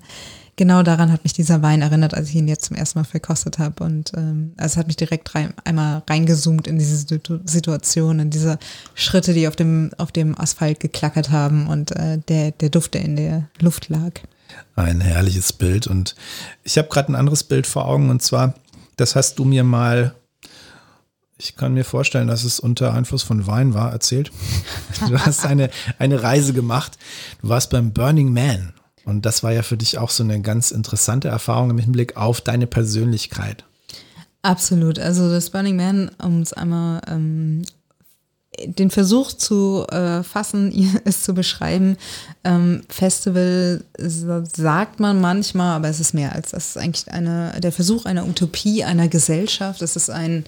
genau 0.62 0.84
daran 0.84 1.10
hat 1.10 1.24
mich 1.24 1.32
dieser 1.32 1.60
Wein 1.60 1.82
erinnert, 1.82 2.14
als 2.14 2.28
ich 2.28 2.36
ihn 2.36 2.46
jetzt 2.46 2.66
zum 2.66 2.76
ersten 2.76 3.00
Mal 3.00 3.04
verkostet 3.04 3.58
habe. 3.58 3.82
Und 3.82 4.12
ähm, 4.16 4.52
also 4.56 4.74
es 4.74 4.76
hat 4.76 4.86
mich 4.86 4.94
direkt 4.94 5.34
rein, 5.34 5.52
einmal 5.64 6.04
reingezoomt 6.08 6.68
in 6.68 6.78
diese 6.78 6.96
Situation, 7.44 8.20
in 8.20 8.30
diese 8.30 8.60
Schritte, 8.94 9.34
die 9.34 9.48
auf 9.48 9.56
dem, 9.56 9.90
auf 9.98 10.12
dem 10.12 10.38
Asphalt 10.38 10.78
geklackert 10.78 11.30
haben 11.30 11.66
und 11.66 11.90
äh, 11.96 12.18
der, 12.28 12.52
der 12.52 12.70
Duft, 12.70 12.94
der 12.94 13.02
in 13.02 13.16
der 13.16 13.48
Luft 13.58 13.88
lag. 13.88 14.12
Ein 14.76 15.00
herrliches 15.00 15.52
Bild. 15.52 15.88
Und 15.88 16.14
ich 16.62 16.78
habe 16.78 16.88
gerade 16.88 17.10
ein 17.10 17.16
anderes 17.16 17.42
Bild 17.42 17.66
vor 17.66 17.86
Augen. 17.86 18.08
Und 18.08 18.22
zwar, 18.22 18.54
das 18.94 19.16
hast 19.16 19.40
du 19.40 19.44
mir 19.44 19.64
mal 19.64 20.14
ich 21.38 21.56
kann 21.56 21.74
mir 21.74 21.84
vorstellen, 21.84 22.28
dass 22.28 22.44
es 22.44 22.60
unter 22.60 22.94
Einfluss 22.94 23.24
von 23.24 23.48
Wein 23.48 23.74
war, 23.74 23.90
erzählt. 23.90 24.30
Du 25.08 25.18
hast 25.18 25.44
eine, 25.44 25.70
eine 25.98 26.22
Reise 26.22 26.52
gemacht. 26.52 26.96
Du 27.40 27.48
warst 27.48 27.70
beim 27.70 27.92
Burning 27.92 28.32
Man. 28.32 28.74
Und 29.04 29.26
das 29.26 29.42
war 29.42 29.52
ja 29.52 29.62
für 29.62 29.76
dich 29.76 29.98
auch 29.98 30.10
so 30.10 30.22
eine 30.22 30.40
ganz 30.40 30.70
interessante 30.70 31.28
Erfahrung 31.28 31.70
im 31.70 31.78
Hinblick 31.78 32.16
auf 32.16 32.40
deine 32.40 32.66
Persönlichkeit. 32.66 33.64
Absolut. 34.42 34.98
Also 34.98 35.30
das 35.30 35.50
Burning 35.50 35.76
Man, 35.76 36.10
um 36.18 36.40
es 36.40 36.52
einmal 36.52 37.00
ähm, 37.08 37.62
den 38.64 38.90
Versuch 38.90 39.32
zu 39.32 39.86
äh, 39.88 40.22
fassen, 40.22 41.00
es 41.04 41.22
zu 41.22 41.34
beschreiben. 41.34 41.96
Ähm, 42.44 42.82
Festival 42.88 43.82
sagt 43.98 45.00
man 45.00 45.20
manchmal, 45.20 45.76
aber 45.76 45.88
es 45.88 46.00
ist 46.00 46.14
mehr 46.14 46.34
als 46.34 46.50
das. 46.50 46.64
Es 46.64 46.76
ist 46.76 46.82
eigentlich 46.82 47.10
eine, 47.10 47.58
der 47.60 47.72
Versuch 47.72 48.04
einer 48.04 48.26
Utopie, 48.26 48.84
einer 48.84 49.08
Gesellschaft. 49.08 49.82
Es 49.82 49.96
ist 49.96 50.10
ein 50.10 50.44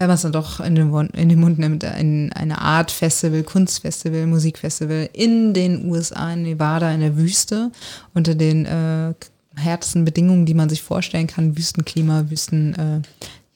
wenn 0.00 0.06
man 0.06 0.14
es 0.14 0.22
dann 0.22 0.32
doch 0.32 0.60
in 0.60 0.74
den, 0.74 0.90
in 1.12 1.28
den 1.28 1.38
Mund 1.38 1.58
nimmt, 1.58 1.84
in 1.84 2.32
eine 2.32 2.58
Art 2.58 2.90
Festival, 2.90 3.42
Kunstfestival, 3.42 4.24
Musikfestival 4.24 5.10
in 5.12 5.52
den 5.52 5.90
USA, 5.90 6.32
in 6.32 6.42
Nevada, 6.42 6.90
in 6.90 7.00
der 7.00 7.18
Wüste, 7.18 7.70
unter 8.14 8.34
den 8.34 8.64
äh, 8.64 9.12
härtesten 9.56 10.06
Bedingungen, 10.06 10.46
die 10.46 10.54
man 10.54 10.70
sich 10.70 10.80
vorstellen 10.80 11.26
kann, 11.26 11.54
Wüstenklima, 11.54 12.30
Wüsten, 12.30 12.74
äh, 12.76 13.02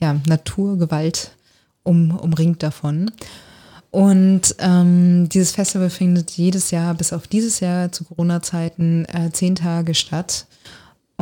ja, 0.04 0.20
Natur, 0.26 0.76
Gewalt 0.76 1.30
um, 1.83 2.11
umringt 2.11 2.62
davon. 2.62 3.11
Und 3.90 4.54
ähm, 4.59 5.30
dieses 5.30 5.52
Festival 5.52 5.88
findet 5.88 6.33
jedes 6.33 6.70
Jahr, 6.72 6.92
bis 6.92 7.14
auf 7.14 7.26
dieses 7.26 7.61
Jahr 7.61 7.90
zu 7.90 8.04
Corona-Zeiten, 8.04 9.07
äh, 9.07 9.30
zehn 9.33 9.54
Tage 9.54 9.94
statt. 9.94 10.44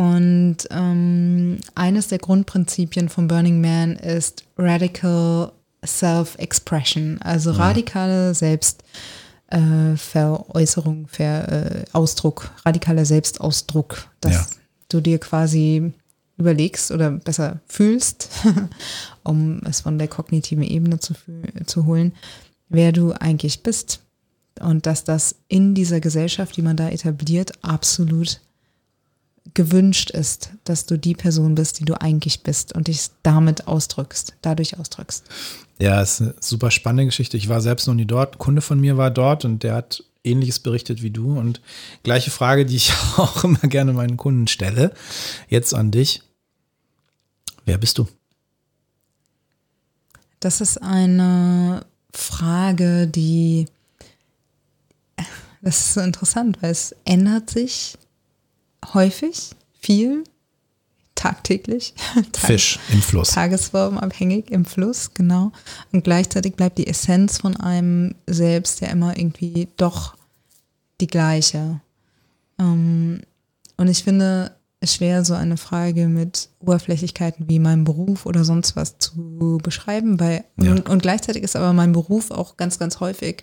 Und 0.03 0.57
ähm, 0.71 1.59
eines 1.77 2.09
der 2.09 2.19
Grundprinzipien 2.19 3.09
von 3.09 3.29
Burning 3.29 3.61
Man 3.61 3.95
ist 3.95 4.43
Radical 4.59 5.53
Self-Expression, 5.87 7.23
also 7.23 7.53
ja. 7.53 7.59
radikale 7.59 8.35
Selbstveräußerung, 8.35 11.05
äh, 11.05 11.09
Ver, 11.09 11.53
äh, 11.53 11.85
Ausdruck, 11.93 12.51
radikaler 12.67 13.05
Selbstausdruck, 13.05 14.09
dass 14.21 14.33
ja. 14.33 14.45
du 14.89 15.01
dir 15.01 15.21
quasi 15.21 15.93
überlegst 16.37 16.91
oder 16.91 17.13
besser 17.13 17.61
fühlst, 17.69 18.29
um 19.23 19.61
es 19.67 19.83
von 19.83 19.99
der 19.99 20.09
kognitiven 20.09 20.65
Ebene 20.65 20.99
zu, 20.99 21.15
zu 21.67 21.87
holen, 21.87 22.13
wer 22.69 22.91
du 22.91 23.13
eigentlich 23.13 23.63
bist. 23.63 24.01
Und 24.59 24.87
dass 24.87 25.05
das 25.05 25.37
in 25.47 25.77
dieser 25.77 26.01
Gesellschaft, 26.01 26.57
die 26.57 26.63
man 26.63 26.77
da 26.77 26.89
etabliert, 26.89 27.53
absolut 27.63 28.41
gewünscht 29.55 30.11
ist, 30.11 30.51
dass 30.65 30.87
du 30.87 30.97
die 30.97 31.15
Person 31.15 31.55
bist, 31.55 31.81
die 31.81 31.85
du 31.85 32.01
eigentlich 32.01 32.43
bist 32.43 32.75
und 32.75 32.89
dich 32.89 33.09
damit 33.23 33.67
ausdrückst, 33.67 34.35
dadurch 34.41 34.79
ausdrückst. 34.79 35.25
Ja, 35.79 36.01
ist 36.01 36.21
eine 36.21 36.35
super 36.41 36.71
spannende 36.71 37.07
Geschichte. 37.07 37.37
Ich 37.37 37.49
war 37.49 37.61
selbst 37.61 37.87
noch 37.87 37.95
nie 37.95 38.07
dort. 38.07 38.37
Ein 38.37 38.39
Kunde 38.39 38.63
von 38.63 38.81
mir 38.81 38.97
war 38.97 39.11
dort 39.11 39.45
und 39.45 39.63
der 39.63 39.75
hat 39.75 40.05
ähnliches 40.25 40.61
berichtet 40.61 41.03
wie 41.03 41.11
du. 41.11 41.39
Und 41.39 41.61
gleiche 42.03 42.31
Frage, 42.31 42.65
die 42.65 42.77
ich 42.77 42.93
auch 43.17 43.45
immer 43.45 43.59
gerne 43.61 43.93
meinen 43.93 44.17
Kunden 44.17 44.47
stelle, 44.47 44.93
jetzt 45.49 45.75
an 45.75 45.91
dich. 45.91 46.23
Wer 47.65 47.79
bist 47.79 47.99
du? 47.99 48.09
Das 50.41 50.61
ist 50.61 50.79
eine 50.83 51.87
Frage, 52.13 53.07
die, 53.07 53.67
das 55.61 55.79
ist 55.79 55.95
so 55.95 56.01
interessant, 56.01 56.61
weil 56.61 56.73
es 56.73 56.95
ändert 57.05 57.51
sich 57.51 57.97
häufig, 58.95 59.51
viel, 59.81 60.25
tagtäglich. 61.15 61.95
Fisch 62.37 62.79
im 62.91 63.03
Fluss. 63.03 63.31
Tagesformabhängig 63.31 64.51
im 64.51 64.65
Fluss, 64.65 65.15
genau. 65.15 65.53
Und 65.93 66.05
gleichzeitig 66.05 66.55
bleibt 66.55 66.79
die 66.79 66.87
Essenz 66.87 67.39
von 67.39 67.57
einem 67.57 68.15
selbst 68.27 68.81
ja 68.81 68.89
immer 68.89 69.17
irgendwie 69.17 69.69
doch 69.77 70.17
die 71.01 71.07
gleiche. 71.07 71.81
Ähm, 72.59 73.23
und 73.77 73.89
ich 73.89 74.05
finde 74.05 74.55
es 74.81 74.97
schwer, 74.97 75.25
so 75.25 75.35
eine 75.35 75.57
Frage 75.57 76.09
mit 76.09 76.49
Oberflächlichkeiten 76.59 77.49
wie 77.49 77.61
meinem 77.61 77.85
Beruf 77.85 78.27
oder 78.27 78.45
sonst 78.45 78.75
was 78.75 78.99
zu 78.99 79.59
beschreiben, 79.63 80.19
weil 80.19 80.45
ja. 80.61 80.73
und, 80.73 80.89
und, 80.89 81.03
gleichzeitig 81.03 81.45
ist 81.45 81.55
aber 81.55 81.73
mein 81.73 81.93
Beruf 81.93 82.33
auch 82.33 82.57
ganz, 82.57 82.81
ganz 82.81 82.99
häufig, 82.99 83.43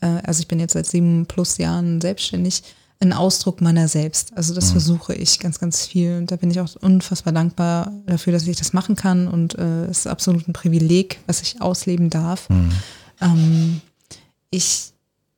äh, 0.00 0.20
also 0.24 0.40
ich 0.40 0.48
bin 0.48 0.60
jetzt 0.60 0.74
seit 0.74 0.86
sieben 0.86 1.26
plus 1.26 1.58
Jahren 1.58 2.00
selbstständig, 2.00 2.62
ein 3.00 3.12
Ausdruck 3.12 3.60
meiner 3.60 3.88
selbst. 3.88 4.36
Also 4.36 4.54
das 4.54 4.68
mhm. 4.68 4.72
versuche 4.72 5.14
ich 5.14 5.38
ganz, 5.38 5.58
ganz 5.58 5.86
viel. 5.86 6.16
Und 6.16 6.30
da 6.30 6.36
bin 6.36 6.50
ich 6.50 6.60
auch 6.60 6.74
unfassbar 6.76 7.32
dankbar 7.32 7.92
dafür, 8.06 8.32
dass 8.32 8.46
ich 8.46 8.56
das 8.56 8.72
machen 8.72 8.96
kann. 8.96 9.28
Und 9.28 9.58
äh, 9.58 9.84
es 9.84 9.98
ist 9.98 10.06
absolut 10.06 10.48
ein 10.48 10.52
Privileg, 10.52 11.20
was 11.26 11.42
ich 11.42 11.60
ausleben 11.60 12.10
darf. 12.10 12.48
Mhm. 12.48 12.72
Ähm, 13.20 13.80
ich 14.50 14.92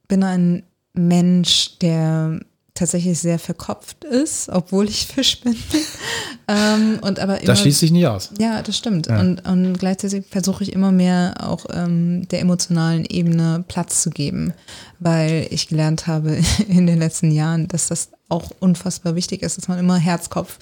bin 0.06 0.22
ein 0.22 0.62
Mensch, 0.92 1.78
der 1.78 2.40
tatsächlich 2.78 3.18
sehr 3.18 3.38
verkopft 3.38 4.04
ist, 4.04 4.48
obwohl 4.48 4.88
ich 4.88 5.06
Fisch 5.06 5.40
bin. 5.40 5.56
ähm, 6.48 6.98
und 7.02 7.18
aber 7.18 7.38
immer, 7.38 7.46
das 7.46 7.60
schließt 7.60 7.80
sich 7.80 7.90
nicht 7.90 8.06
aus. 8.06 8.30
Ja, 8.38 8.62
das 8.62 8.76
stimmt. 8.76 9.08
Ja. 9.08 9.20
Und, 9.20 9.46
und 9.46 9.78
gleichzeitig 9.78 10.26
versuche 10.30 10.64
ich 10.64 10.72
immer 10.72 10.92
mehr 10.92 11.34
auch 11.40 11.66
ähm, 11.70 12.26
der 12.28 12.40
emotionalen 12.40 13.04
Ebene 13.04 13.64
Platz 13.68 14.02
zu 14.02 14.10
geben, 14.10 14.52
weil 14.98 15.46
ich 15.50 15.68
gelernt 15.68 16.06
habe 16.06 16.38
in 16.68 16.86
den 16.86 16.98
letzten 16.98 17.30
Jahren, 17.30 17.68
dass 17.68 17.88
das 17.88 18.10
auch 18.28 18.50
unfassbar 18.60 19.14
wichtig 19.14 19.42
ist, 19.42 19.58
dass 19.58 19.68
man 19.68 19.78
immer 19.78 19.96
Herzkopf 19.96 20.58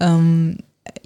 ähm, 0.00 0.58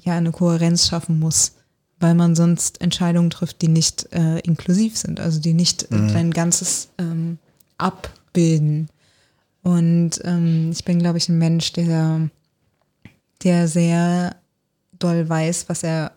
ja 0.03 0.15
eine 0.15 0.33
Kohärenz 0.33 0.89
schaffen 0.89 1.19
muss 1.19 1.53
weil 2.01 2.15
man 2.15 2.35
sonst 2.35 2.81
Entscheidungen 2.81 3.29
trifft, 3.29 3.61
die 3.61 3.69
nicht 3.69 4.09
äh, 4.13 4.39
inklusiv 4.41 4.97
sind, 4.97 5.21
also 5.21 5.39
die 5.39 5.53
nicht 5.53 5.91
mhm. 5.91 6.09
dein 6.13 6.31
ganzes 6.33 6.89
ähm, 6.99 7.39
abbilden. 7.77 8.89
Und 9.63 10.21
ähm, 10.25 10.71
ich 10.73 10.85
bin, 10.85 10.99
glaube 10.99 11.19
ich, 11.19 11.29
ein 11.29 11.39
Mensch, 11.39 11.73
der, 11.73 12.29
der 13.43 13.69
sehr 13.69 14.37
doll 14.99 15.29
weiß, 15.29 15.69
was 15.69 15.83
er 15.83 16.13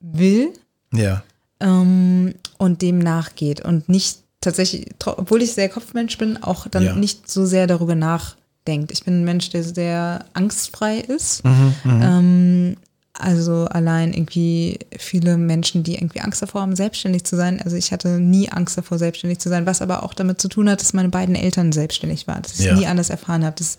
will. 0.00 0.52
Ja. 0.92 1.22
Ähm, 1.60 2.34
und 2.58 2.82
dem 2.82 2.98
nachgeht 2.98 3.64
und 3.64 3.88
nicht 3.88 4.18
tatsächlich, 4.40 4.88
obwohl 5.04 5.42
ich 5.42 5.52
sehr 5.52 5.68
Kopfmensch 5.68 6.18
bin, 6.18 6.42
auch 6.42 6.66
dann 6.68 6.84
ja. 6.84 6.94
nicht 6.94 7.30
so 7.30 7.46
sehr 7.46 7.66
darüber 7.66 7.94
nachdenkt. 7.94 8.92
Ich 8.92 9.04
bin 9.04 9.20
ein 9.20 9.24
Mensch, 9.24 9.50
der 9.50 9.64
sehr 9.64 10.24
angstfrei 10.34 10.98
ist. 10.98 11.44
Mhm, 11.44 11.74
mhm. 11.84 12.02
ähm, 12.02 12.76
also 13.18 13.64
allein 13.66 14.12
irgendwie 14.12 14.78
viele 14.96 15.36
Menschen, 15.36 15.82
die 15.82 15.94
irgendwie 15.94 16.20
Angst 16.20 16.40
davor 16.40 16.62
haben, 16.62 16.76
selbstständig 16.76 17.24
zu 17.24 17.36
sein. 17.36 17.60
Also 17.62 17.76
ich 17.76 17.92
hatte 17.92 18.20
nie 18.20 18.48
Angst 18.48 18.78
davor, 18.78 18.98
selbstständig 18.98 19.38
zu 19.40 19.48
sein, 19.48 19.66
was 19.66 19.82
aber 19.82 20.02
auch 20.02 20.14
damit 20.14 20.40
zu 20.40 20.48
tun 20.48 20.70
hat, 20.70 20.80
dass 20.80 20.92
meine 20.92 21.08
beiden 21.08 21.34
Eltern 21.34 21.72
selbstständig 21.72 22.26
waren, 22.26 22.42
dass 22.42 22.60
ich 22.60 22.66
ja. 22.66 22.74
nie 22.74 22.86
anders 22.86 23.10
erfahren 23.10 23.44
habe. 23.44 23.56
Das 23.58 23.78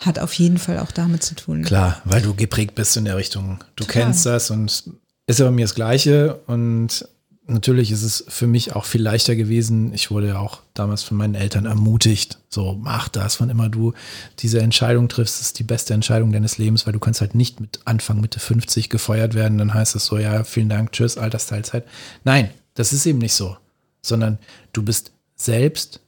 hat 0.00 0.18
auf 0.18 0.32
jeden 0.34 0.58
Fall 0.58 0.78
auch 0.78 0.90
damit 0.90 1.22
zu 1.22 1.34
tun. 1.34 1.62
Klar, 1.62 2.02
weil 2.04 2.22
du 2.22 2.34
geprägt 2.34 2.74
bist 2.74 2.96
in 2.96 3.04
der 3.04 3.16
Richtung. 3.16 3.62
Du 3.76 3.84
Klar. 3.84 4.06
kennst 4.06 4.26
das 4.26 4.50
und 4.50 4.84
ist 5.26 5.38
ja 5.38 5.44
bei 5.44 5.52
mir 5.52 5.64
das 5.64 5.74
Gleiche 5.74 6.40
und 6.46 7.06
natürlich 7.52 7.90
ist 7.90 8.02
es 8.02 8.24
für 8.28 8.46
mich 8.46 8.74
auch 8.74 8.84
viel 8.84 9.02
leichter 9.02 9.36
gewesen. 9.36 9.92
Ich 9.94 10.10
wurde 10.10 10.28
ja 10.28 10.38
auch 10.38 10.60
damals 10.74 11.02
von 11.02 11.16
meinen 11.16 11.34
Eltern 11.34 11.66
ermutigt. 11.66 12.38
So, 12.48 12.78
mach 12.80 13.08
das, 13.08 13.40
wann 13.40 13.50
immer 13.50 13.68
du 13.68 13.92
diese 14.38 14.60
Entscheidung 14.60 15.08
triffst, 15.08 15.40
ist 15.40 15.58
die 15.58 15.64
beste 15.64 15.94
Entscheidung 15.94 16.32
deines 16.32 16.58
Lebens, 16.58 16.86
weil 16.86 16.92
du 16.92 16.98
kannst 16.98 17.20
halt 17.20 17.34
nicht 17.34 17.60
mit 17.60 17.80
Anfang, 17.84 18.20
Mitte 18.20 18.40
50 18.40 18.90
gefeuert 18.90 19.34
werden. 19.34 19.58
Dann 19.58 19.74
heißt 19.74 19.94
es 19.94 20.06
so, 20.06 20.18
ja, 20.18 20.44
vielen 20.44 20.68
Dank, 20.68 20.92
tschüss, 20.92 21.18
Altersteilzeit. 21.18 21.84
Nein, 22.24 22.50
das 22.74 22.92
ist 22.92 23.06
eben 23.06 23.18
nicht 23.18 23.34
so, 23.34 23.56
sondern 24.00 24.38
du 24.72 24.82
bist 24.82 25.12
selbst 25.36 26.00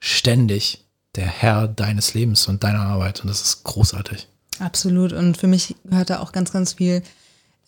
ständig 0.00 0.84
der 1.14 1.26
Herr 1.26 1.68
deines 1.68 2.14
Lebens 2.14 2.46
und 2.48 2.62
deiner 2.64 2.80
Arbeit 2.80 3.20
und 3.20 3.28
das 3.28 3.42
ist 3.42 3.64
großartig. 3.64 4.28
Absolut. 4.58 5.12
Und 5.12 5.36
für 5.36 5.46
mich 5.46 5.76
gehört 5.84 6.10
da 6.10 6.20
auch 6.20 6.32
ganz, 6.32 6.52
ganz 6.52 6.74
viel 6.74 7.02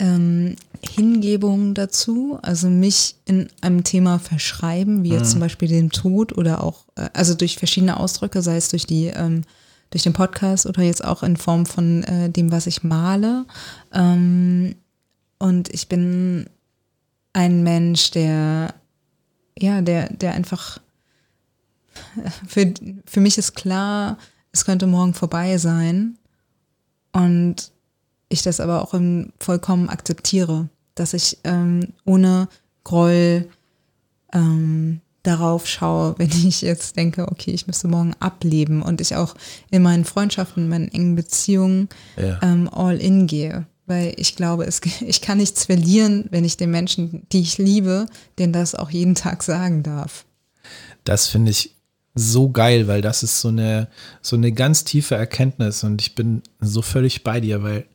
ähm, 0.00 0.56
Hingebung 0.82 1.74
dazu, 1.74 2.38
also 2.42 2.68
mich 2.68 3.16
in 3.26 3.48
einem 3.60 3.84
Thema 3.84 4.18
verschreiben, 4.18 5.04
wie 5.04 5.10
jetzt 5.10 5.28
mhm. 5.28 5.32
zum 5.32 5.40
Beispiel 5.40 5.68
dem 5.68 5.92
Tod 5.92 6.36
oder 6.36 6.64
auch, 6.64 6.86
äh, 6.96 7.10
also 7.12 7.34
durch 7.34 7.58
verschiedene 7.58 8.00
Ausdrücke, 8.00 8.40
sei 8.42 8.56
es 8.56 8.70
durch 8.70 8.86
die, 8.86 9.06
ähm, 9.06 9.42
durch 9.90 10.02
den 10.02 10.14
Podcast 10.14 10.66
oder 10.66 10.82
jetzt 10.82 11.04
auch 11.04 11.22
in 11.22 11.36
Form 11.36 11.66
von 11.66 12.02
äh, 12.04 12.30
dem, 12.30 12.50
was 12.50 12.66
ich 12.66 12.82
male. 12.82 13.44
Ähm, 13.92 14.74
und 15.38 15.68
ich 15.68 15.88
bin 15.88 16.48
ein 17.34 17.62
Mensch, 17.62 18.10
der, 18.10 18.74
ja, 19.58 19.82
der, 19.82 20.10
der 20.12 20.32
einfach, 20.32 20.80
für, 22.48 22.72
für 23.04 23.20
mich 23.20 23.36
ist 23.36 23.54
klar, 23.54 24.16
es 24.50 24.64
könnte 24.64 24.86
morgen 24.86 25.12
vorbei 25.12 25.58
sein. 25.58 26.16
Und 27.12 27.72
ich 28.30 28.42
das 28.42 28.60
aber 28.60 28.82
auch 28.82 28.94
vollkommen 29.38 29.90
akzeptiere, 29.90 30.70
dass 30.94 31.12
ich 31.12 31.38
ähm, 31.44 31.88
ohne 32.06 32.48
Groll 32.84 33.48
ähm, 34.32 35.00
darauf 35.22 35.66
schaue, 35.66 36.14
wenn 36.18 36.30
ich 36.30 36.62
jetzt 36.62 36.96
denke, 36.96 37.28
okay, 37.30 37.50
ich 37.50 37.66
müsste 37.66 37.88
morgen 37.88 38.14
ableben 38.20 38.82
und 38.82 39.00
ich 39.00 39.16
auch 39.16 39.34
in 39.70 39.82
meinen 39.82 40.04
Freundschaften, 40.04 40.64
in 40.64 40.68
meinen 40.68 40.88
engen 40.88 41.16
Beziehungen 41.16 41.88
ja. 42.16 42.38
ähm, 42.42 42.68
all 42.72 42.96
in 42.96 43.26
gehe. 43.26 43.66
Weil 43.86 44.14
ich 44.16 44.36
glaube, 44.36 44.64
es, 44.64 44.80
ich 45.00 45.20
kann 45.20 45.38
nichts 45.38 45.66
verlieren, 45.66 46.26
wenn 46.30 46.44
ich 46.44 46.56
den 46.56 46.70
Menschen, 46.70 47.26
die 47.32 47.40
ich 47.40 47.58
liebe, 47.58 48.06
denen 48.38 48.52
das 48.52 48.74
auch 48.74 48.90
jeden 48.90 49.14
Tag 49.14 49.42
sagen 49.42 49.82
darf. 49.82 50.24
Das 51.04 51.26
finde 51.26 51.50
ich 51.50 51.74
so 52.14 52.50
geil, 52.50 52.86
weil 52.86 53.02
das 53.02 53.22
ist 53.22 53.40
so 53.40 53.48
eine, 53.48 53.88
so 54.20 54.36
eine 54.36 54.52
ganz 54.52 54.84
tiefe 54.84 55.14
Erkenntnis 55.14 55.84
und 55.84 56.02
ich 56.02 56.14
bin 56.14 56.42
so 56.60 56.82
völlig 56.82 57.22
bei 57.22 57.40
dir, 57.40 57.62
weil 57.62 57.86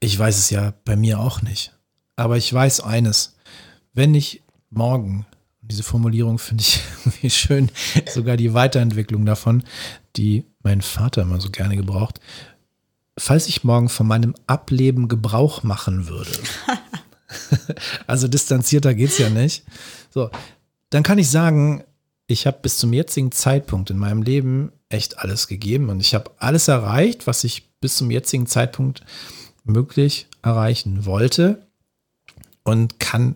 ich 0.00 0.18
weiß 0.18 0.38
es 0.38 0.50
ja 0.50 0.72
bei 0.84 0.96
mir 0.96 1.20
auch 1.20 1.42
nicht. 1.42 1.72
Aber 2.16 2.36
ich 2.36 2.52
weiß 2.52 2.80
eines, 2.80 3.36
wenn 3.92 4.14
ich 4.14 4.42
morgen, 4.70 5.26
diese 5.60 5.82
Formulierung 5.82 6.38
finde 6.38 6.62
ich 6.62 6.80
irgendwie 7.04 7.30
schön, 7.30 7.70
sogar 8.12 8.36
die 8.36 8.54
Weiterentwicklung 8.54 9.24
davon, 9.26 9.62
die 10.16 10.44
mein 10.62 10.80
Vater 10.80 11.22
immer 11.22 11.40
so 11.40 11.50
gerne 11.50 11.76
gebraucht, 11.76 12.20
falls 13.18 13.46
ich 13.46 13.64
morgen 13.64 13.88
von 13.88 14.06
meinem 14.06 14.34
Ableben 14.46 15.08
Gebrauch 15.08 15.62
machen 15.62 16.08
würde. 16.08 16.32
also 18.06 18.26
distanzierter 18.26 18.94
geht 18.94 19.10
es 19.10 19.18
ja 19.18 19.30
nicht. 19.30 19.64
So, 20.10 20.30
dann 20.88 21.02
kann 21.02 21.18
ich 21.18 21.30
sagen, 21.30 21.84
ich 22.26 22.46
habe 22.46 22.58
bis 22.62 22.78
zum 22.78 22.92
jetzigen 22.92 23.32
Zeitpunkt 23.32 23.90
in 23.90 23.98
meinem 23.98 24.22
Leben 24.22 24.72
echt 24.88 25.18
alles 25.18 25.46
gegeben 25.46 25.88
und 25.88 26.00
ich 26.00 26.14
habe 26.14 26.30
alles 26.38 26.68
erreicht, 26.68 27.26
was 27.26 27.44
ich 27.44 27.70
bis 27.80 27.96
zum 27.96 28.10
jetzigen 28.10 28.46
Zeitpunkt 28.46 29.02
möglich 29.64 30.26
erreichen 30.42 31.04
wollte 31.06 31.66
und 32.62 32.98
kann 32.98 33.34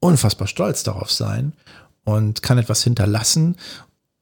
unfassbar 0.00 0.46
stolz 0.46 0.82
darauf 0.82 1.10
sein 1.10 1.52
und 2.04 2.42
kann 2.42 2.58
etwas 2.58 2.84
hinterlassen. 2.84 3.56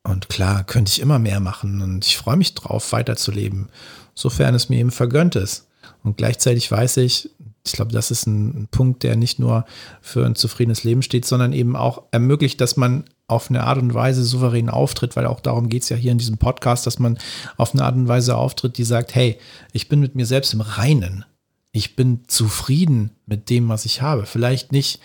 Und 0.04 0.28
klar, 0.28 0.64
könnte 0.64 0.90
ich 0.90 1.00
immer 1.00 1.18
mehr 1.18 1.40
machen 1.40 1.82
und 1.82 2.04
ich 2.06 2.16
freue 2.16 2.36
mich 2.36 2.54
drauf, 2.54 2.92
weiterzuleben, 2.92 3.68
sofern 4.14 4.54
es 4.54 4.68
mir 4.68 4.78
eben 4.78 4.90
vergönnt 4.90 5.36
ist. 5.36 5.68
Und 6.02 6.16
gleichzeitig 6.16 6.70
weiß 6.70 6.98
ich, 6.98 7.30
ich 7.64 7.72
glaube, 7.72 7.92
das 7.92 8.10
ist 8.10 8.26
ein, 8.26 8.68
Punkt, 8.70 9.04
der 9.04 9.16
nicht 9.16 9.38
nur 9.38 9.64
für 10.00 10.26
ein 10.26 10.34
zufriedenes 10.34 10.82
Leben 10.82 11.02
steht, 11.02 11.24
sondern 11.24 11.52
eben 11.52 11.76
auch 11.76 12.02
ermöglicht, 12.10 12.60
dass 12.60 12.76
man 12.76 13.04
auf 13.32 13.50
eine 13.50 13.64
Art 13.64 13.78
und 13.78 13.94
Weise 13.94 14.24
souverän 14.24 14.68
auftritt, 14.68 15.16
weil 15.16 15.26
auch 15.26 15.40
darum 15.40 15.68
geht 15.68 15.82
es 15.82 15.88
ja 15.88 15.96
hier 15.96 16.12
in 16.12 16.18
diesem 16.18 16.38
Podcast, 16.38 16.86
dass 16.86 16.98
man 16.98 17.18
auf 17.56 17.74
eine 17.74 17.84
Art 17.84 17.96
und 17.96 18.08
Weise 18.08 18.36
auftritt, 18.36 18.78
die 18.78 18.84
sagt, 18.84 19.14
hey, 19.14 19.38
ich 19.72 19.88
bin 19.88 20.00
mit 20.00 20.14
mir 20.14 20.26
selbst 20.26 20.54
im 20.54 20.60
Reinen. 20.60 21.24
Ich 21.72 21.96
bin 21.96 22.20
zufrieden 22.26 23.10
mit 23.26 23.50
dem, 23.50 23.68
was 23.68 23.86
ich 23.86 24.02
habe. 24.02 24.26
Vielleicht 24.26 24.72
nicht, 24.72 25.00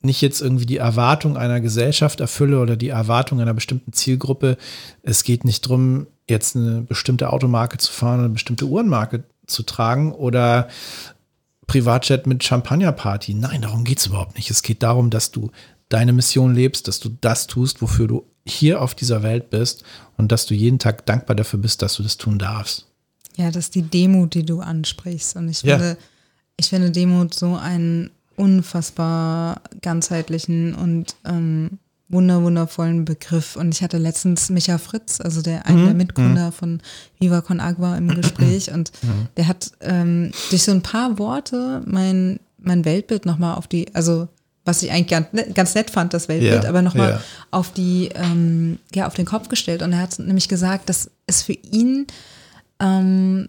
nicht 0.00 0.20
jetzt 0.20 0.40
irgendwie 0.40 0.66
die 0.66 0.78
Erwartung 0.78 1.36
einer 1.36 1.60
Gesellschaft 1.60 2.20
erfülle 2.20 2.60
oder 2.60 2.76
die 2.76 2.88
Erwartung 2.88 3.40
einer 3.40 3.54
bestimmten 3.54 3.92
Zielgruppe. 3.92 4.56
Es 5.02 5.22
geht 5.22 5.44
nicht 5.44 5.64
darum, 5.66 6.08
jetzt 6.28 6.56
eine 6.56 6.82
bestimmte 6.82 7.32
Automarke 7.32 7.78
zu 7.78 7.92
fahren 7.92 8.14
oder 8.14 8.24
eine 8.24 8.34
bestimmte 8.34 8.66
Uhrenmarke 8.66 9.24
zu 9.46 9.62
tragen 9.62 10.12
oder 10.12 10.68
Privatjet 11.66 12.26
mit 12.26 12.42
Champagnerparty. 12.42 13.34
Nein, 13.34 13.62
darum 13.62 13.84
geht 13.84 13.98
es 13.98 14.06
überhaupt 14.06 14.36
nicht. 14.36 14.50
Es 14.50 14.62
geht 14.62 14.82
darum, 14.82 15.10
dass 15.10 15.30
du 15.30 15.50
deine 15.92 16.12
Mission 16.12 16.54
lebst, 16.54 16.88
dass 16.88 17.00
du 17.00 17.10
das 17.20 17.46
tust, 17.46 17.82
wofür 17.82 18.08
du 18.08 18.24
hier 18.46 18.80
auf 18.80 18.94
dieser 18.94 19.22
Welt 19.22 19.50
bist 19.50 19.84
und 20.16 20.32
dass 20.32 20.46
du 20.46 20.54
jeden 20.54 20.78
Tag 20.78 21.06
dankbar 21.06 21.36
dafür 21.36 21.58
bist, 21.58 21.82
dass 21.82 21.94
du 21.94 22.02
das 22.02 22.16
tun 22.16 22.38
darfst. 22.38 22.86
Ja, 23.36 23.50
das 23.50 23.66
ist 23.66 23.74
die 23.74 23.82
Demut, 23.82 24.34
die 24.34 24.44
du 24.44 24.60
ansprichst. 24.60 25.36
Und 25.36 25.48
ich 25.48 25.58
finde, 25.58 25.88
ja. 25.88 25.96
ich 26.56 26.68
finde 26.68 26.90
Demut 26.90 27.34
so 27.34 27.56
einen 27.56 28.10
unfassbar 28.36 29.62
ganzheitlichen 29.80 30.74
und 30.74 31.16
ähm, 31.24 31.78
wunder 32.08 32.42
wundervollen 32.42 33.04
Begriff. 33.04 33.56
Und 33.56 33.74
ich 33.74 33.82
hatte 33.82 33.98
letztens 33.98 34.50
Micha 34.50 34.78
Fritz, 34.78 35.20
also 35.20 35.40
der 35.40 35.66
einer 35.66 35.78
mhm. 35.78 35.86
der 35.86 35.94
Mitgründer 35.94 36.46
mhm. 36.48 36.52
von 36.52 36.80
Viva 37.18 37.40
Con 37.40 37.60
Agua 37.60 37.96
im 37.96 38.08
Gespräch 38.08 38.70
und 38.72 38.92
mhm. 39.02 39.28
der 39.36 39.48
hat 39.48 39.72
ähm, 39.80 40.30
durch 40.50 40.62
so 40.62 40.72
ein 40.72 40.82
paar 40.82 41.18
Worte 41.18 41.82
mein, 41.86 42.38
mein 42.58 42.84
Weltbild 42.84 43.24
nochmal 43.24 43.56
auf 43.56 43.66
die, 43.66 43.94
also 43.94 44.28
was 44.64 44.82
ich 44.82 44.90
eigentlich 44.90 45.08
ganz, 45.08 45.26
ganz 45.54 45.74
nett 45.74 45.90
fand, 45.90 46.14
das 46.14 46.28
Weltbild, 46.28 46.62
ja, 46.62 46.68
aber 46.68 46.82
nochmal 46.82 47.10
ja. 47.10 47.20
auf 47.50 47.72
die, 47.72 48.10
ähm, 48.14 48.78
ja, 48.94 49.06
auf 49.06 49.14
den 49.14 49.26
Kopf 49.26 49.48
gestellt. 49.48 49.82
Und 49.82 49.92
er 49.92 49.98
hat 49.98 50.18
nämlich 50.18 50.48
gesagt, 50.48 50.88
dass 50.88 51.10
es 51.26 51.42
für 51.42 51.52
ihn, 51.52 52.06
ähm, 52.78 53.48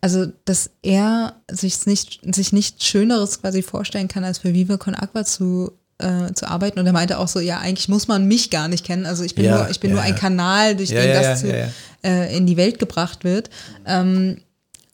also, 0.00 0.26
dass 0.44 0.70
er 0.82 1.34
sich 1.50 1.86
nicht, 1.86 2.20
sich 2.34 2.52
nichts 2.52 2.84
Schöneres 2.86 3.40
quasi 3.40 3.62
vorstellen 3.62 4.06
kann, 4.06 4.22
als 4.22 4.38
für 4.38 4.54
Viva 4.54 4.76
Con 4.76 4.94
Aqua 4.94 5.24
zu, 5.24 5.72
äh, 5.98 6.32
zu 6.32 6.46
arbeiten. 6.46 6.78
Und 6.78 6.86
er 6.86 6.92
meinte 6.92 7.18
auch 7.18 7.28
so, 7.28 7.40
ja, 7.40 7.58
eigentlich 7.58 7.88
muss 7.88 8.06
man 8.06 8.28
mich 8.28 8.50
gar 8.50 8.68
nicht 8.68 8.84
kennen. 8.84 9.04
Also 9.04 9.24
ich 9.24 9.34
bin 9.34 9.46
ja, 9.46 9.58
nur, 9.58 9.70
ich 9.70 9.80
bin 9.80 9.90
nur 9.90 10.00
ein 10.00 10.14
Kanal, 10.14 10.76
durch 10.76 10.90
den 10.90 11.12
das 11.12 11.40
zu, 11.40 11.70
äh, 12.04 12.36
in 12.36 12.46
die 12.46 12.56
Welt 12.56 12.78
gebracht 12.78 13.24
wird. 13.24 13.50
Ähm, 13.84 14.38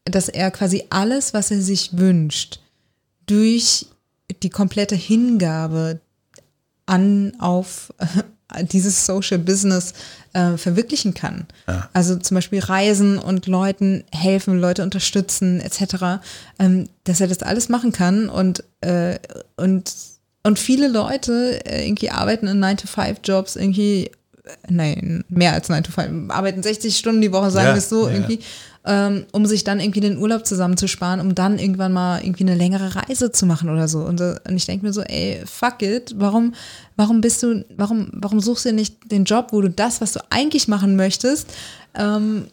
dass 0.04 0.28
er 0.28 0.50
quasi 0.50 0.84
alles, 0.90 1.34
was 1.34 1.50
er 1.50 1.60
sich 1.60 1.96
wünscht, 1.96 2.60
durch 3.26 3.86
die 4.42 4.50
komplette 4.50 4.94
Hingabe 4.94 6.00
an, 6.86 7.32
auf, 7.38 7.92
dieses 8.60 9.06
Social 9.06 9.38
Business 9.38 9.94
äh, 10.32 10.56
verwirklichen 10.56 11.14
kann. 11.14 11.46
Ja. 11.66 11.88
Also 11.92 12.16
zum 12.16 12.34
Beispiel 12.36 12.60
Reisen 12.60 13.18
und 13.18 13.46
Leuten 13.46 14.04
helfen, 14.12 14.60
Leute 14.60 14.82
unterstützen 14.82 15.60
etc., 15.60 16.22
ähm, 16.58 16.88
dass 17.04 17.20
er 17.20 17.28
das 17.28 17.42
alles 17.42 17.68
machen 17.68 17.92
kann 17.92 18.28
und, 18.28 18.64
äh, 18.80 19.18
und, 19.56 19.92
und 20.42 20.58
viele 20.58 20.88
Leute 20.88 21.64
äh, 21.64 21.86
irgendwie 21.86 22.10
arbeiten 22.10 22.46
in 22.46 22.62
9-to-5-Jobs 22.62 23.56
irgendwie, 23.56 24.06
äh, 24.06 24.50
nein, 24.68 25.24
mehr 25.28 25.52
als 25.54 25.70
9-to-5, 25.70 26.30
arbeiten 26.30 26.62
60 26.62 26.96
Stunden 26.96 27.20
die 27.20 27.32
Woche, 27.32 27.50
sagen 27.50 27.68
Ja, 27.68 27.74
wir 27.74 27.78
es 27.78 27.88
so 27.88 28.08
ja. 28.08 28.14
irgendwie, 28.14 28.40
ähm, 28.84 29.26
um 29.32 29.46
sich 29.46 29.64
dann 29.64 29.80
irgendwie 29.80 30.00
den 30.00 30.18
Urlaub 30.18 30.46
zusammenzusparen, 30.46 31.20
um 31.20 31.34
dann 31.34 31.58
irgendwann 31.58 31.92
mal 31.92 32.22
irgendwie 32.22 32.44
eine 32.44 32.54
längere 32.54 32.96
Reise 32.96 33.30
zu 33.30 33.46
machen 33.46 33.70
oder 33.70 33.86
so. 33.86 34.00
Und, 34.00 34.20
äh, 34.20 34.34
und 34.48 34.56
ich 34.56 34.66
denke 34.66 34.84
mir 34.84 34.92
so, 34.92 35.02
ey, 35.02 35.42
fuck 35.46 35.82
it, 35.82 36.14
warum, 36.16 36.54
warum 36.96 37.20
bist 37.20 37.42
du, 37.42 37.64
warum, 37.76 38.10
warum 38.12 38.40
suchst 38.40 38.64
du 38.64 38.72
nicht 38.72 39.10
den 39.10 39.24
Job, 39.24 39.48
wo 39.52 39.60
du 39.60 39.70
das, 39.70 40.00
was 40.00 40.12
du 40.12 40.20
eigentlich 40.30 40.68
machen 40.68 40.96
möchtest, 40.96 41.48
ähm, 41.94 42.46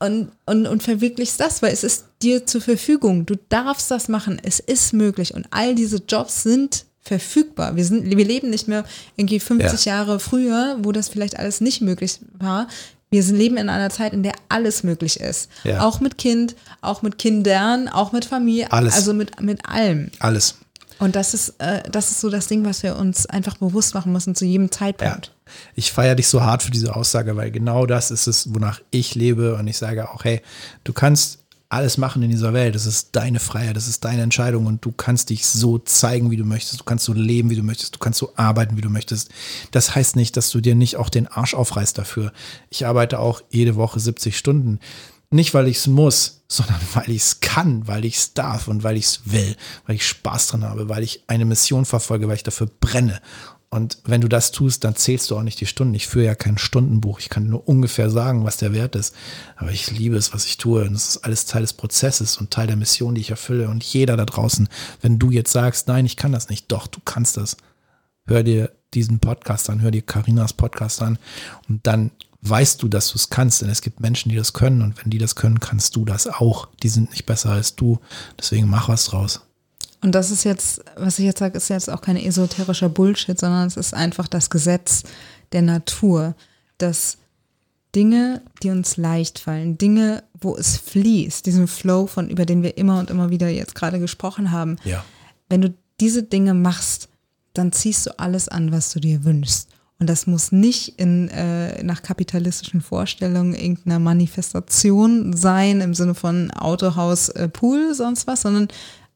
und, 0.00 0.30
und, 0.46 0.66
und 0.66 0.82
verwirklichst 0.82 1.40
das, 1.40 1.60
weil 1.60 1.72
es 1.72 1.82
ist 1.82 2.04
dir 2.22 2.46
zur 2.46 2.60
Verfügung. 2.60 3.26
Du 3.26 3.34
darfst 3.48 3.90
das 3.90 4.08
machen. 4.08 4.40
Es 4.42 4.60
ist 4.60 4.92
möglich. 4.92 5.34
Und 5.34 5.48
all 5.50 5.74
diese 5.74 5.96
Jobs 6.08 6.44
sind 6.44 6.84
verfügbar. 7.00 7.74
Wir, 7.74 7.84
sind, 7.84 8.04
wir 8.04 8.24
leben 8.24 8.50
nicht 8.50 8.68
mehr 8.68 8.84
irgendwie 9.16 9.40
50 9.40 9.86
Jahre 9.86 10.20
früher, 10.20 10.76
wo 10.82 10.92
das 10.92 11.08
vielleicht 11.08 11.38
alles 11.38 11.60
nicht 11.60 11.80
möglich 11.80 12.20
war. 12.38 12.68
Wir 13.10 13.22
leben 13.22 13.56
in 13.56 13.68
einer 13.68 13.90
Zeit, 13.90 14.12
in 14.12 14.22
der 14.22 14.34
alles 14.48 14.82
möglich 14.82 15.18
ist. 15.20 15.50
Ja. 15.64 15.80
Auch 15.82 16.00
mit 16.00 16.18
Kind, 16.18 16.56
auch 16.82 17.02
mit 17.02 17.18
Kindern, 17.18 17.88
auch 17.88 18.12
mit 18.12 18.24
Familie, 18.26 18.70
Alles. 18.70 18.94
also 18.94 19.14
mit, 19.14 19.40
mit 19.40 19.66
allem. 19.66 20.10
Alles. 20.18 20.56
Und 20.98 21.14
das 21.16 21.32
ist, 21.32 21.54
äh, 21.58 21.82
das 21.90 22.10
ist 22.10 22.20
so 22.20 22.28
das 22.28 22.48
Ding, 22.48 22.64
was 22.64 22.82
wir 22.82 22.96
uns 22.96 23.24
einfach 23.26 23.56
bewusst 23.56 23.94
machen 23.94 24.12
müssen 24.12 24.34
zu 24.34 24.44
jedem 24.44 24.66
Ja. 24.66 24.70
Zeitpunkt. 24.72 25.32
Ich 25.74 25.92
feiere 25.92 26.16
dich 26.16 26.28
so 26.28 26.42
hart 26.42 26.62
für 26.62 26.70
diese 26.70 26.94
Aussage, 26.94 27.36
weil 27.36 27.50
genau 27.50 27.86
das 27.86 28.10
ist 28.10 28.26
es, 28.26 28.52
wonach 28.52 28.80
ich 28.90 29.14
lebe. 29.14 29.54
Und 29.54 29.66
ich 29.68 29.78
sage 29.78 30.10
auch, 30.10 30.24
hey, 30.24 30.42
du 30.84 30.92
kannst 30.92 31.38
alles 31.70 31.98
machen 31.98 32.22
in 32.22 32.30
dieser 32.30 32.54
Welt. 32.54 32.74
Das 32.74 32.86
ist 32.86 33.10
deine 33.12 33.40
Freiheit, 33.40 33.76
das 33.76 33.88
ist 33.88 34.04
deine 34.04 34.22
Entscheidung 34.22 34.66
und 34.66 34.84
du 34.84 34.92
kannst 34.92 35.30
dich 35.30 35.46
so 35.46 35.78
zeigen, 35.78 36.30
wie 36.30 36.36
du 36.36 36.44
möchtest. 36.44 36.80
Du 36.80 36.84
kannst 36.84 37.04
so 37.04 37.12
leben, 37.12 37.50
wie 37.50 37.56
du 37.56 37.62
möchtest. 37.62 37.94
Du 37.94 37.98
kannst 37.98 38.18
so 38.18 38.32
arbeiten, 38.36 38.76
wie 38.76 38.82
du 38.82 38.88
möchtest. 38.88 39.30
Das 39.70 39.94
heißt 39.94 40.16
nicht, 40.16 40.36
dass 40.36 40.50
du 40.50 40.60
dir 40.60 40.74
nicht 40.74 40.96
auch 40.96 41.10
den 41.10 41.26
Arsch 41.26 41.54
aufreißt 41.54 41.98
dafür. 41.98 42.32
Ich 42.70 42.86
arbeite 42.86 43.18
auch 43.18 43.42
jede 43.50 43.76
Woche 43.76 44.00
70 44.00 44.36
Stunden. 44.36 44.80
Nicht, 45.30 45.52
weil 45.52 45.68
ich 45.68 45.76
es 45.76 45.86
muss, 45.86 46.42
sondern 46.48 46.80
weil 46.94 47.10
ich 47.10 47.22
es 47.22 47.40
kann, 47.40 47.86
weil 47.86 48.06
ich 48.06 48.16
es 48.16 48.34
darf 48.34 48.68
und 48.68 48.82
weil 48.82 48.96
ich 48.96 49.04
es 49.04 49.20
will, 49.26 49.54
weil 49.86 49.96
ich 49.96 50.06
Spaß 50.06 50.48
dran 50.48 50.64
habe, 50.64 50.88
weil 50.88 51.02
ich 51.02 51.24
eine 51.26 51.44
Mission 51.44 51.84
verfolge, 51.84 52.28
weil 52.28 52.36
ich 52.36 52.42
dafür 52.42 52.68
brenne. 52.80 53.20
Und 53.70 53.98
wenn 54.04 54.22
du 54.22 54.28
das 54.28 54.50
tust, 54.50 54.84
dann 54.84 54.96
zählst 54.96 55.30
du 55.30 55.36
auch 55.36 55.42
nicht 55.42 55.60
die 55.60 55.66
Stunden. 55.66 55.92
Ich 55.92 56.06
führe 56.06 56.24
ja 56.24 56.34
kein 56.34 56.56
Stundenbuch. 56.56 57.20
Ich 57.20 57.28
kann 57.28 57.48
nur 57.48 57.68
ungefähr 57.68 58.10
sagen, 58.10 58.44
was 58.44 58.56
der 58.56 58.72
Wert 58.72 58.96
ist. 58.96 59.14
Aber 59.56 59.70
ich 59.70 59.90
liebe 59.90 60.16
es, 60.16 60.32
was 60.32 60.46
ich 60.46 60.56
tue. 60.56 60.84
Und 60.84 60.94
das 60.94 61.08
ist 61.08 61.24
alles 61.24 61.44
Teil 61.44 61.60
des 61.62 61.74
Prozesses 61.74 62.38
und 62.38 62.50
Teil 62.50 62.66
der 62.66 62.76
Mission, 62.76 63.14
die 63.14 63.20
ich 63.20 63.30
erfülle. 63.30 63.68
Und 63.68 63.84
jeder 63.84 64.16
da 64.16 64.24
draußen, 64.24 64.68
wenn 65.02 65.18
du 65.18 65.30
jetzt 65.30 65.52
sagst, 65.52 65.86
nein, 65.86 66.06
ich 66.06 66.16
kann 66.16 66.32
das 66.32 66.48
nicht, 66.48 66.72
doch, 66.72 66.86
du 66.86 67.00
kannst 67.04 67.36
das. 67.36 67.58
Hör 68.26 68.42
dir 68.42 68.72
diesen 68.94 69.18
Podcast 69.18 69.68
an, 69.68 69.82
hör 69.82 69.90
dir 69.90 70.02
Karinas 70.02 70.54
Podcast 70.54 71.02
an. 71.02 71.18
Und 71.68 71.86
dann 71.86 72.10
weißt 72.40 72.82
du, 72.82 72.88
dass 72.88 73.10
du 73.10 73.16
es 73.16 73.28
kannst. 73.28 73.60
Denn 73.60 73.68
es 73.68 73.82
gibt 73.82 74.00
Menschen, 74.00 74.30
die 74.30 74.36
das 74.36 74.54
können. 74.54 74.80
Und 74.80 74.96
wenn 75.02 75.10
die 75.10 75.18
das 75.18 75.34
können, 75.34 75.60
kannst 75.60 75.94
du 75.94 76.06
das 76.06 76.26
auch. 76.26 76.68
Die 76.82 76.88
sind 76.88 77.10
nicht 77.10 77.26
besser 77.26 77.50
als 77.50 77.76
du. 77.76 77.98
Deswegen 78.38 78.70
mach 78.70 78.88
was 78.88 79.04
draus. 79.04 79.42
Und 80.00 80.14
das 80.14 80.30
ist 80.30 80.44
jetzt, 80.44 80.80
was 80.96 81.18
ich 81.18 81.24
jetzt 81.24 81.40
sage, 81.40 81.56
ist 81.56 81.68
jetzt 81.68 81.90
auch 81.90 82.00
kein 82.00 82.16
esoterischer 82.16 82.88
Bullshit, 82.88 83.38
sondern 83.38 83.66
es 83.66 83.76
ist 83.76 83.94
einfach 83.94 84.28
das 84.28 84.48
Gesetz 84.50 85.02
der 85.52 85.62
Natur, 85.62 86.34
dass 86.78 87.18
Dinge, 87.94 88.42
die 88.62 88.70
uns 88.70 88.96
leicht 88.96 89.38
fallen, 89.38 89.78
Dinge, 89.78 90.22
wo 90.40 90.54
es 90.56 90.76
fließt, 90.76 91.44
diesen 91.46 91.66
Flow, 91.66 92.06
von 92.06 92.28
über 92.28 92.44
den 92.46 92.62
wir 92.62 92.76
immer 92.78 92.98
und 93.00 93.10
immer 93.10 93.30
wieder 93.30 93.48
jetzt 93.48 93.74
gerade 93.74 93.98
gesprochen 93.98 94.50
haben, 94.52 94.76
Ja. 94.84 95.04
wenn 95.48 95.62
du 95.62 95.74
diese 96.00 96.22
Dinge 96.22 96.54
machst, 96.54 97.08
dann 97.54 97.72
ziehst 97.72 98.06
du 98.06 98.18
alles 98.18 98.48
an, 98.48 98.70
was 98.70 98.92
du 98.92 99.00
dir 99.00 99.24
wünschst. 99.24 99.68
Und 100.00 100.08
das 100.08 100.28
muss 100.28 100.52
nicht 100.52 101.00
in, 101.00 101.28
äh, 101.30 101.82
nach 101.82 102.02
kapitalistischen 102.02 102.80
Vorstellungen 102.82 103.52
irgendeiner 103.54 103.98
Manifestation 103.98 105.36
sein, 105.36 105.80
im 105.80 105.92
Sinne 105.92 106.14
von 106.14 106.52
Autohaus, 106.52 107.30
äh, 107.30 107.48
Pool, 107.48 107.94
sonst 107.94 108.28
was, 108.28 108.42
sondern 108.42 108.68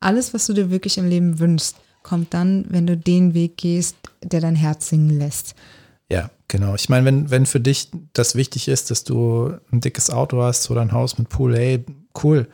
alles, 0.03 0.35
was 0.35 0.47
du 0.47 0.53
dir 0.53 0.71
wirklich 0.71 0.99
im 0.99 1.09
Leben 1.09 1.39
wünschst, 1.39 1.77
kommt 2.03 2.35
dann, 2.35 2.65
wenn 2.69 2.87
du 2.87 2.97
den 2.97 3.35
Weg 3.35 3.57
gehst, 3.57 3.97
der 4.23 4.41
dein 4.41 4.57
Herz 4.57 4.89
singen 4.89 5.19
lässt. 5.19 5.55
Ja, 6.11 6.31
genau. 6.49 6.75
Ich 6.75 6.89
meine, 6.89 7.07
wenn, 7.07 7.31
wenn 7.31 7.47
für 7.47 7.61
dich 7.61 7.91
das 8.13 8.35
wichtig 8.35 8.69
ist, 8.69 8.91
dass 8.91 9.05
du 9.05 9.55
ein 9.71 9.81
dickes 9.81 10.11
Auto 10.11 10.43
hast 10.43 10.71
oder 10.71 10.83
ein 10.83 10.93
Haus 10.93 11.17
mit 11.19 11.29
Pool, 11.29 11.57
hey, 11.57 11.85
cool, 12.23 12.49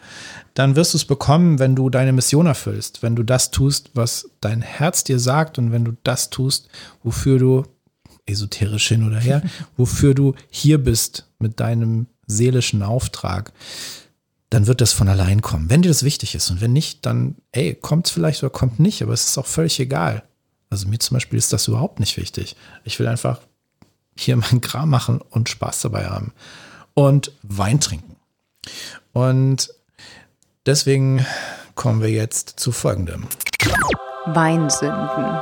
dann 0.54 0.76
wirst 0.76 0.94
du 0.94 0.98
es 0.98 1.04
bekommen, 1.04 1.58
wenn 1.58 1.74
du 1.74 1.90
deine 1.90 2.12
Mission 2.12 2.46
erfüllst, 2.46 3.02
wenn 3.02 3.16
du 3.16 3.22
das 3.22 3.50
tust, 3.50 3.90
was 3.94 4.30
dein 4.40 4.62
Herz 4.62 5.02
dir 5.02 5.18
sagt 5.18 5.58
und 5.58 5.72
wenn 5.72 5.84
du 5.84 5.92
das 6.04 6.30
tust, 6.30 6.68
wofür 7.02 7.38
du, 7.38 7.64
esoterisch 8.26 8.88
hin 8.88 9.06
oder 9.06 9.18
her, 9.18 9.42
wofür 9.76 10.14
du 10.14 10.34
hier 10.50 10.78
bist 10.78 11.28
mit 11.38 11.58
deinem 11.60 12.06
seelischen 12.26 12.82
Auftrag, 12.82 13.52
dann 14.50 14.66
wird 14.66 14.80
das 14.80 14.92
von 14.92 15.08
allein 15.08 15.42
kommen, 15.42 15.68
wenn 15.68 15.82
dir 15.82 15.88
das 15.88 16.02
wichtig 16.02 16.34
ist. 16.34 16.50
Und 16.50 16.60
wenn 16.60 16.72
nicht, 16.72 17.04
dann, 17.04 17.36
ey, 17.52 17.74
kommt 17.74 18.06
es 18.06 18.12
vielleicht 18.12 18.42
oder 18.42 18.50
kommt 18.50 18.78
nicht, 18.78 19.02
aber 19.02 19.12
es 19.12 19.26
ist 19.26 19.38
auch 19.38 19.46
völlig 19.46 19.78
egal. 19.78 20.22
Also 20.70 20.88
mir 20.88 20.98
zum 20.98 21.16
Beispiel 21.16 21.38
ist 21.38 21.52
das 21.52 21.68
überhaupt 21.68 22.00
nicht 22.00 22.16
wichtig. 22.16 22.56
Ich 22.84 22.98
will 22.98 23.08
einfach 23.08 23.40
hier 24.16 24.36
meinen 24.38 24.60
Kram 24.60 24.90
machen 24.90 25.20
und 25.20 25.48
Spaß 25.48 25.82
dabei 25.82 26.06
haben. 26.06 26.32
Und 26.94 27.32
Wein 27.42 27.80
trinken. 27.80 28.16
Und 29.12 29.70
deswegen 30.66 31.24
kommen 31.74 32.02
wir 32.02 32.10
jetzt 32.10 32.58
zu 32.58 32.72
folgendem. 32.72 33.26
Weinsünden. 34.26 35.40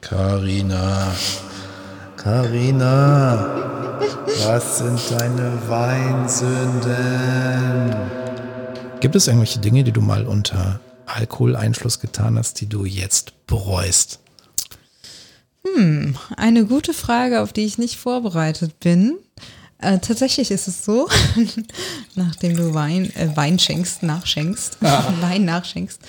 Karina, 0.00 1.12
Karina, 2.16 3.79
was 4.46 4.78
sind 4.78 5.00
deine 5.10 5.58
Weinsünden? 5.68 6.90
Gibt 9.00 9.16
es 9.16 9.26
irgendwelche 9.26 9.58
Dinge, 9.60 9.84
die 9.84 9.92
du 9.92 10.00
mal 10.00 10.26
unter 10.26 10.80
Alkoholeinfluss 11.06 12.00
getan 12.00 12.38
hast, 12.38 12.60
die 12.60 12.66
du 12.66 12.84
jetzt 12.84 13.46
bereust? 13.46 14.20
Eine 16.36 16.64
gute 16.66 16.94
Frage, 16.94 17.42
auf 17.42 17.52
die 17.52 17.64
ich 17.64 17.78
nicht 17.78 17.96
vorbereitet 17.96 18.80
bin. 18.80 19.18
Äh, 19.78 19.98
tatsächlich 19.98 20.50
ist 20.50 20.68
es 20.68 20.84
so, 20.84 21.08
nachdem 22.14 22.56
du 22.56 22.74
Wein, 22.74 23.14
äh, 23.16 23.34
Wein 23.34 23.58
schenkst, 23.58 24.02
nachschenkst, 24.02 24.78
Wein 25.20 25.44
nachschenkst, 25.44 26.00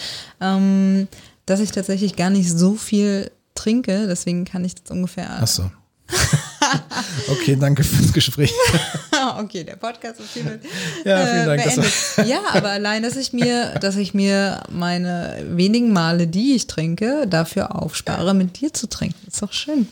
ähm, 0.42 1.08
dass 1.46 1.60
ich 1.60 1.72
tatsächlich 1.72 2.16
gar 2.16 2.30
nicht 2.30 2.50
so 2.50 2.76
viel 2.76 3.32
trinke. 3.56 4.08
Deswegen 4.08 4.46
kann 4.46 4.66
ich 4.66 4.76
das 4.76 4.92
ungefähr. 4.92 5.42
Achso. 5.42 5.72
okay, 7.30 7.56
danke 7.56 7.84
fürs 7.84 8.14
Gespräch. 8.14 8.54
okay, 9.40 9.64
der 9.64 9.76
Podcast 9.76 10.20
ist 10.20 10.34
hiermit 10.34 10.62
Ja, 11.06 11.26
vielen 11.26 11.46
Dank, 11.46 11.64
das 11.64 11.76
beendet. 11.76 12.30
Ja, 12.30 12.42
aber 12.54 12.70
allein, 12.70 13.04
dass 13.04 13.16
ich 13.16 13.34
mir, 13.34 13.76
dass 13.80 13.96
ich 13.96 14.14
mir 14.14 14.64
meine 14.70 15.44
wenigen 15.48 15.94
Male, 15.94 16.28
die 16.28 16.56
ich 16.56 16.68
trinke, 16.68 17.26
dafür 17.28 17.82
aufspare, 17.82 18.34
mit 18.34 18.60
dir 18.60 18.74
zu 18.74 18.88
trinken. 18.88 19.28
Ist 19.28 19.42
doch 19.42 19.54
schön. 19.54 19.88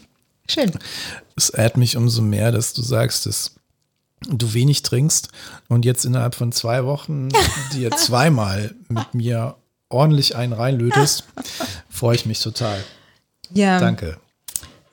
Schön. 0.47 0.71
Es 1.35 1.49
ehrt 1.49 1.77
mich 1.77 1.95
umso 1.95 2.21
mehr, 2.21 2.51
dass 2.51 2.73
du 2.73 2.81
sagst, 2.81 3.25
dass 3.25 3.51
du 4.27 4.53
wenig 4.53 4.83
trinkst 4.83 5.29
und 5.67 5.85
jetzt 5.85 6.05
innerhalb 6.05 6.35
von 6.35 6.51
zwei 6.51 6.85
Wochen 6.85 7.29
dir 7.73 7.91
zweimal 7.91 8.75
mit 8.89 9.13
mir 9.13 9.55
ordentlich 9.89 10.35
einen 10.35 10.53
reinlötest, 10.53 11.25
freue 11.89 12.15
ich 12.15 12.25
mich 12.25 12.41
total. 12.41 12.83
Ja. 13.51 13.79
Danke. 13.79 14.17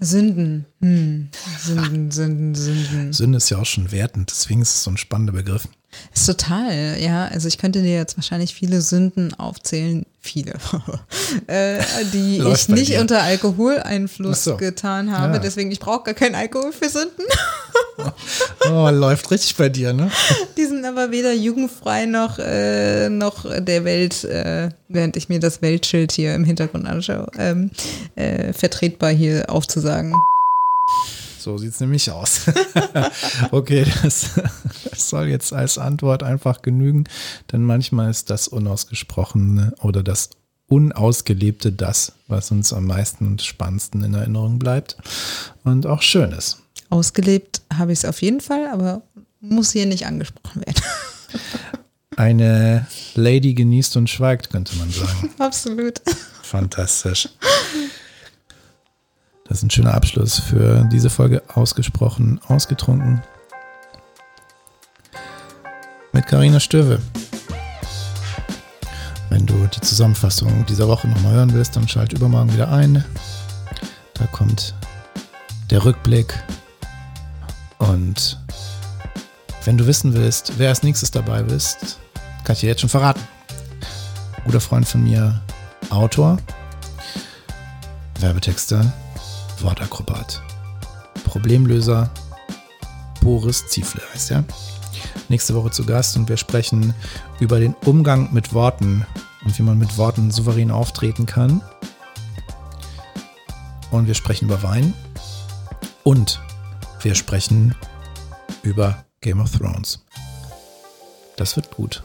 Sünden. 0.01 0.67
Hm. 0.81 1.29
Sünden, 1.59 2.11
Sünden, 2.11 2.55
Sünden. 2.55 3.13
Sünde 3.13 3.39
ist 3.39 3.51
ja 3.51 3.59
auch 3.59 3.67
schon 3.67 3.93
wertend, 3.93 4.31
deswegen 4.31 4.63
ist 4.63 4.75
es 4.75 4.83
so 4.83 4.91
ein 4.91 4.97
spannender 4.97 5.33
Begriff. 5.33 5.69
Ist 6.15 6.27
total, 6.27 6.99
ja. 6.99 7.27
Also 7.27 7.49
ich 7.49 7.59
könnte 7.59 7.83
dir 7.83 7.95
jetzt 7.95 8.17
wahrscheinlich 8.17 8.55
viele 8.55 8.81
Sünden 8.81 9.35
aufzählen, 9.35 10.07
viele, 10.21 10.55
äh, 11.47 11.83
die 12.13 12.39
ich 12.53 12.69
nicht 12.69 12.93
dir. 12.93 13.01
unter 13.01 13.23
Alkoholeinfluss 13.23 14.45
so. 14.45 14.57
getan 14.57 15.17
habe. 15.17 15.35
Ja. 15.35 15.39
Deswegen, 15.39 15.71
ich 15.71 15.81
brauche 15.81 16.05
gar 16.05 16.15
keinen 16.15 16.35
Alkohol 16.35 16.73
für 16.73 16.89
Sünden. 16.89 17.25
Oh, 18.69 18.89
läuft 18.91 19.31
richtig 19.31 19.57
bei 19.57 19.69
dir, 19.69 19.93
ne? 19.93 20.11
Die 20.57 20.65
sind 20.65 20.85
aber 20.85 21.11
weder 21.13 21.33
jugendfrei 21.33 22.05
noch, 22.07 22.39
äh, 22.39 23.09
noch 23.09 23.47
der 23.59 23.85
Welt, 23.85 24.25
äh, 24.25 24.71
während 24.89 25.17
ich 25.17 25.29
mir 25.29 25.41
das 25.41 25.63
Weltschild 25.63 26.13
hier 26.13 26.35
im 26.35 26.45
Hintergrund 26.45 26.87
anschaue, 26.87 27.31
ähm, 27.39 27.71
äh, 28.17 28.53
vertretbar 28.53 29.11
hier 29.11 29.49
aufzusagen. 29.49 30.13
So 31.47 31.59
sieht 31.59 31.75
es 31.75 31.79
nämlich 31.79 32.11
aus. 32.11 32.41
okay, 33.53 33.87
das, 34.03 34.31
das 34.91 35.09
soll 35.09 35.29
jetzt 35.29 35.53
als 35.53 35.79
Antwort 35.79 36.25
einfach 36.25 36.61
genügen, 36.61 37.05
denn 37.53 37.63
manchmal 37.63 38.11
ist 38.11 38.31
das 38.31 38.49
Unausgesprochene 38.49 39.73
oder 39.81 40.03
das 40.03 40.31
Unausgelebte 40.67 41.71
das, 41.71 42.15
was 42.27 42.51
uns 42.51 42.73
am 42.73 42.87
meisten 42.87 43.29
und 43.29 43.43
spannendsten 43.43 44.03
in 44.03 44.15
Erinnerung 44.15 44.59
bleibt 44.59 44.97
und 45.63 45.87
auch 45.87 46.03
schön 46.03 46.33
ist. 46.33 46.59
Ausgelebt 46.91 47.63
habe 47.73 47.93
ich 47.93 48.01
es 48.01 48.05
auf 48.07 48.23
jeden 48.23 48.41
Fall, 48.41 48.67
aber 48.67 49.03
muss 49.39 49.71
hier 49.71 49.87
nicht 49.87 50.05
angesprochen 50.05 50.67
werden. 50.67 50.83
Eine 52.17 52.89
Lady 53.15 53.55
genießt 53.55 53.97
und 53.97 54.11
schweigt, 54.11 54.51
könnte 54.51 54.75
man 54.79 54.91
sagen. 54.91 55.31
Absolut. 55.39 56.03
Fantastisch. 56.43 57.29
Das 59.49 59.59
ist 59.59 59.63
ein 59.63 59.71
schöner 59.71 59.95
Abschluss 59.95 60.41
für 60.41 60.85
diese 60.91 61.09
Folge 61.09 61.41
ausgesprochen, 61.55 62.41
ausgetrunken. 62.49 63.23
Mit 66.13 66.27
Karina 66.27 66.59
Stöwe. 66.59 67.01
Wenn 69.31 69.47
du 69.47 69.55
die 69.69 69.81
Zusammenfassung 69.81 70.67
dieser 70.67 70.89
Woche 70.89 71.07
nochmal 71.07 71.35
hören 71.35 71.53
willst, 71.53 71.77
dann 71.77 71.87
schalt 71.87 72.13
übermorgen 72.13 72.53
wieder 72.55 72.73
ein. 72.73 73.05
Da 74.15 74.27
kommt 74.27 74.75
der 75.71 75.85
Rückblick. 75.85 76.35
Und 77.79 78.41
wenn 79.65 79.79
du 79.79 79.87
wissen 79.87 80.15
willst, 80.15 80.55
wer 80.59 80.71
als 80.71 80.83
nächstes 80.83 81.13
dabei 81.13 81.43
ist, 81.43 81.99
kann 82.45 82.55
ich 82.55 82.61
dir 82.61 82.69
jetzt 82.69 82.81
schon 82.81 82.91
verraten. 82.91 83.21
Guter 84.45 84.61
Freund 84.61 84.89
von 84.89 85.05
mir, 85.05 85.41
Autor, 85.91 86.39
Werbetexter, 88.21 88.93
Wortakrobat, 89.61 90.43
Problemlöser, 91.25 92.11
Boris 93.21 93.67
Ziefle 93.69 94.03
heißt 94.13 94.31
er. 94.31 94.45
Nächste 95.29 95.55
Woche 95.55 95.71
zu 95.71 95.85
Gast 95.85 96.17
und 96.17 96.29
wir 96.29 96.37
sprechen 96.37 96.95
über 97.41 97.59
den 97.59 97.75
Umgang 97.85 98.33
mit 98.33 98.53
Worten 98.55 99.05
und 99.45 99.59
wie 99.59 99.63
man 99.63 99.79
mit 99.79 99.99
Worten 99.99 100.31
souverän 100.31 100.71
auftreten 100.71 101.27
kann. 101.27 101.61
Und 103.91 104.07
wir 104.07 104.15
sprechen 104.15 104.47
über 104.47 104.63
Wein 104.63 104.95
und 106.05 106.41
wir 107.03 107.15
sprechen 107.15 107.75
über 108.63 109.05
Game 109.21 109.41
of 109.41 109.51
Thrones. 109.57 110.05
Das 111.37 111.57
wird 111.57 111.71
gut. 111.71 112.03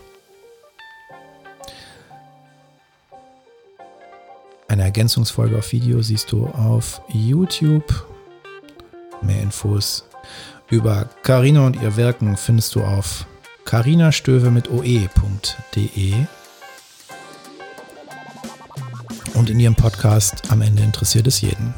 Eine 4.82 4.88
Ergänzungsfolge 4.88 5.60
auf 5.60 5.72
Video 5.74 6.02
siehst 6.02 6.32
du 6.32 6.48
auf 6.48 7.04
YouTube. 7.08 8.04
Mehr 9.22 9.40
Infos 9.40 10.06
über 10.72 11.08
Carina 11.22 11.68
und 11.68 11.80
ihr 11.80 11.98
Wirken 11.98 12.36
findest 12.36 12.74
du 12.74 12.84
auf 12.84 13.28
carinastöve 13.64 14.50
mit 14.50 14.72
oe.de. 14.72 16.14
Und 19.36 19.52
in 19.52 19.60
ihrem 19.60 19.76
Podcast 19.76 20.50
Am 20.50 20.64
Ende 20.64 20.82
interessiert 20.82 21.28
es 21.28 21.42
jeden. 21.42 21.76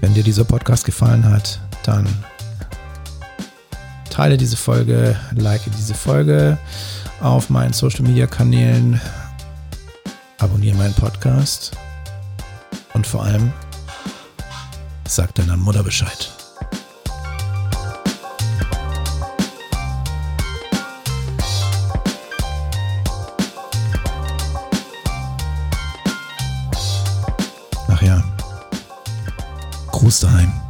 Wenn 0.00 0.14
dir 0.14 0.22
dieser 0.22 0.44
Podcast 0.44 0.86
gefallen 0.86 1.26
hat, 1.26 1.60
dann 1.84 2.08
teile 4.08 4.38
diese 4.38 4.56
Folge, 4.56 5.20
like 5.34 5.60
diese 5.76 5.92
Folge 5.92 6.56
auf 7.20 7.50
meinen 7.50 7.74
Social 7.74 8.04
Media 8.04 8.26
Kanälen 8.26 8.98
meinen 10.86 10.94
Podcast 10.94 11.72
und 12.94 13.04
vor 13.04 13.24
allem 13.24 13.52
sag 15.08 15.34
deiner 15.34 15.56
Mutter 15.56 15.82
Bescheid. 15.82 16.30
Ach 27.88 28.02
ja, 28.02 28.22
Gruß 29.90 30.20
daheim. 30.20 30.65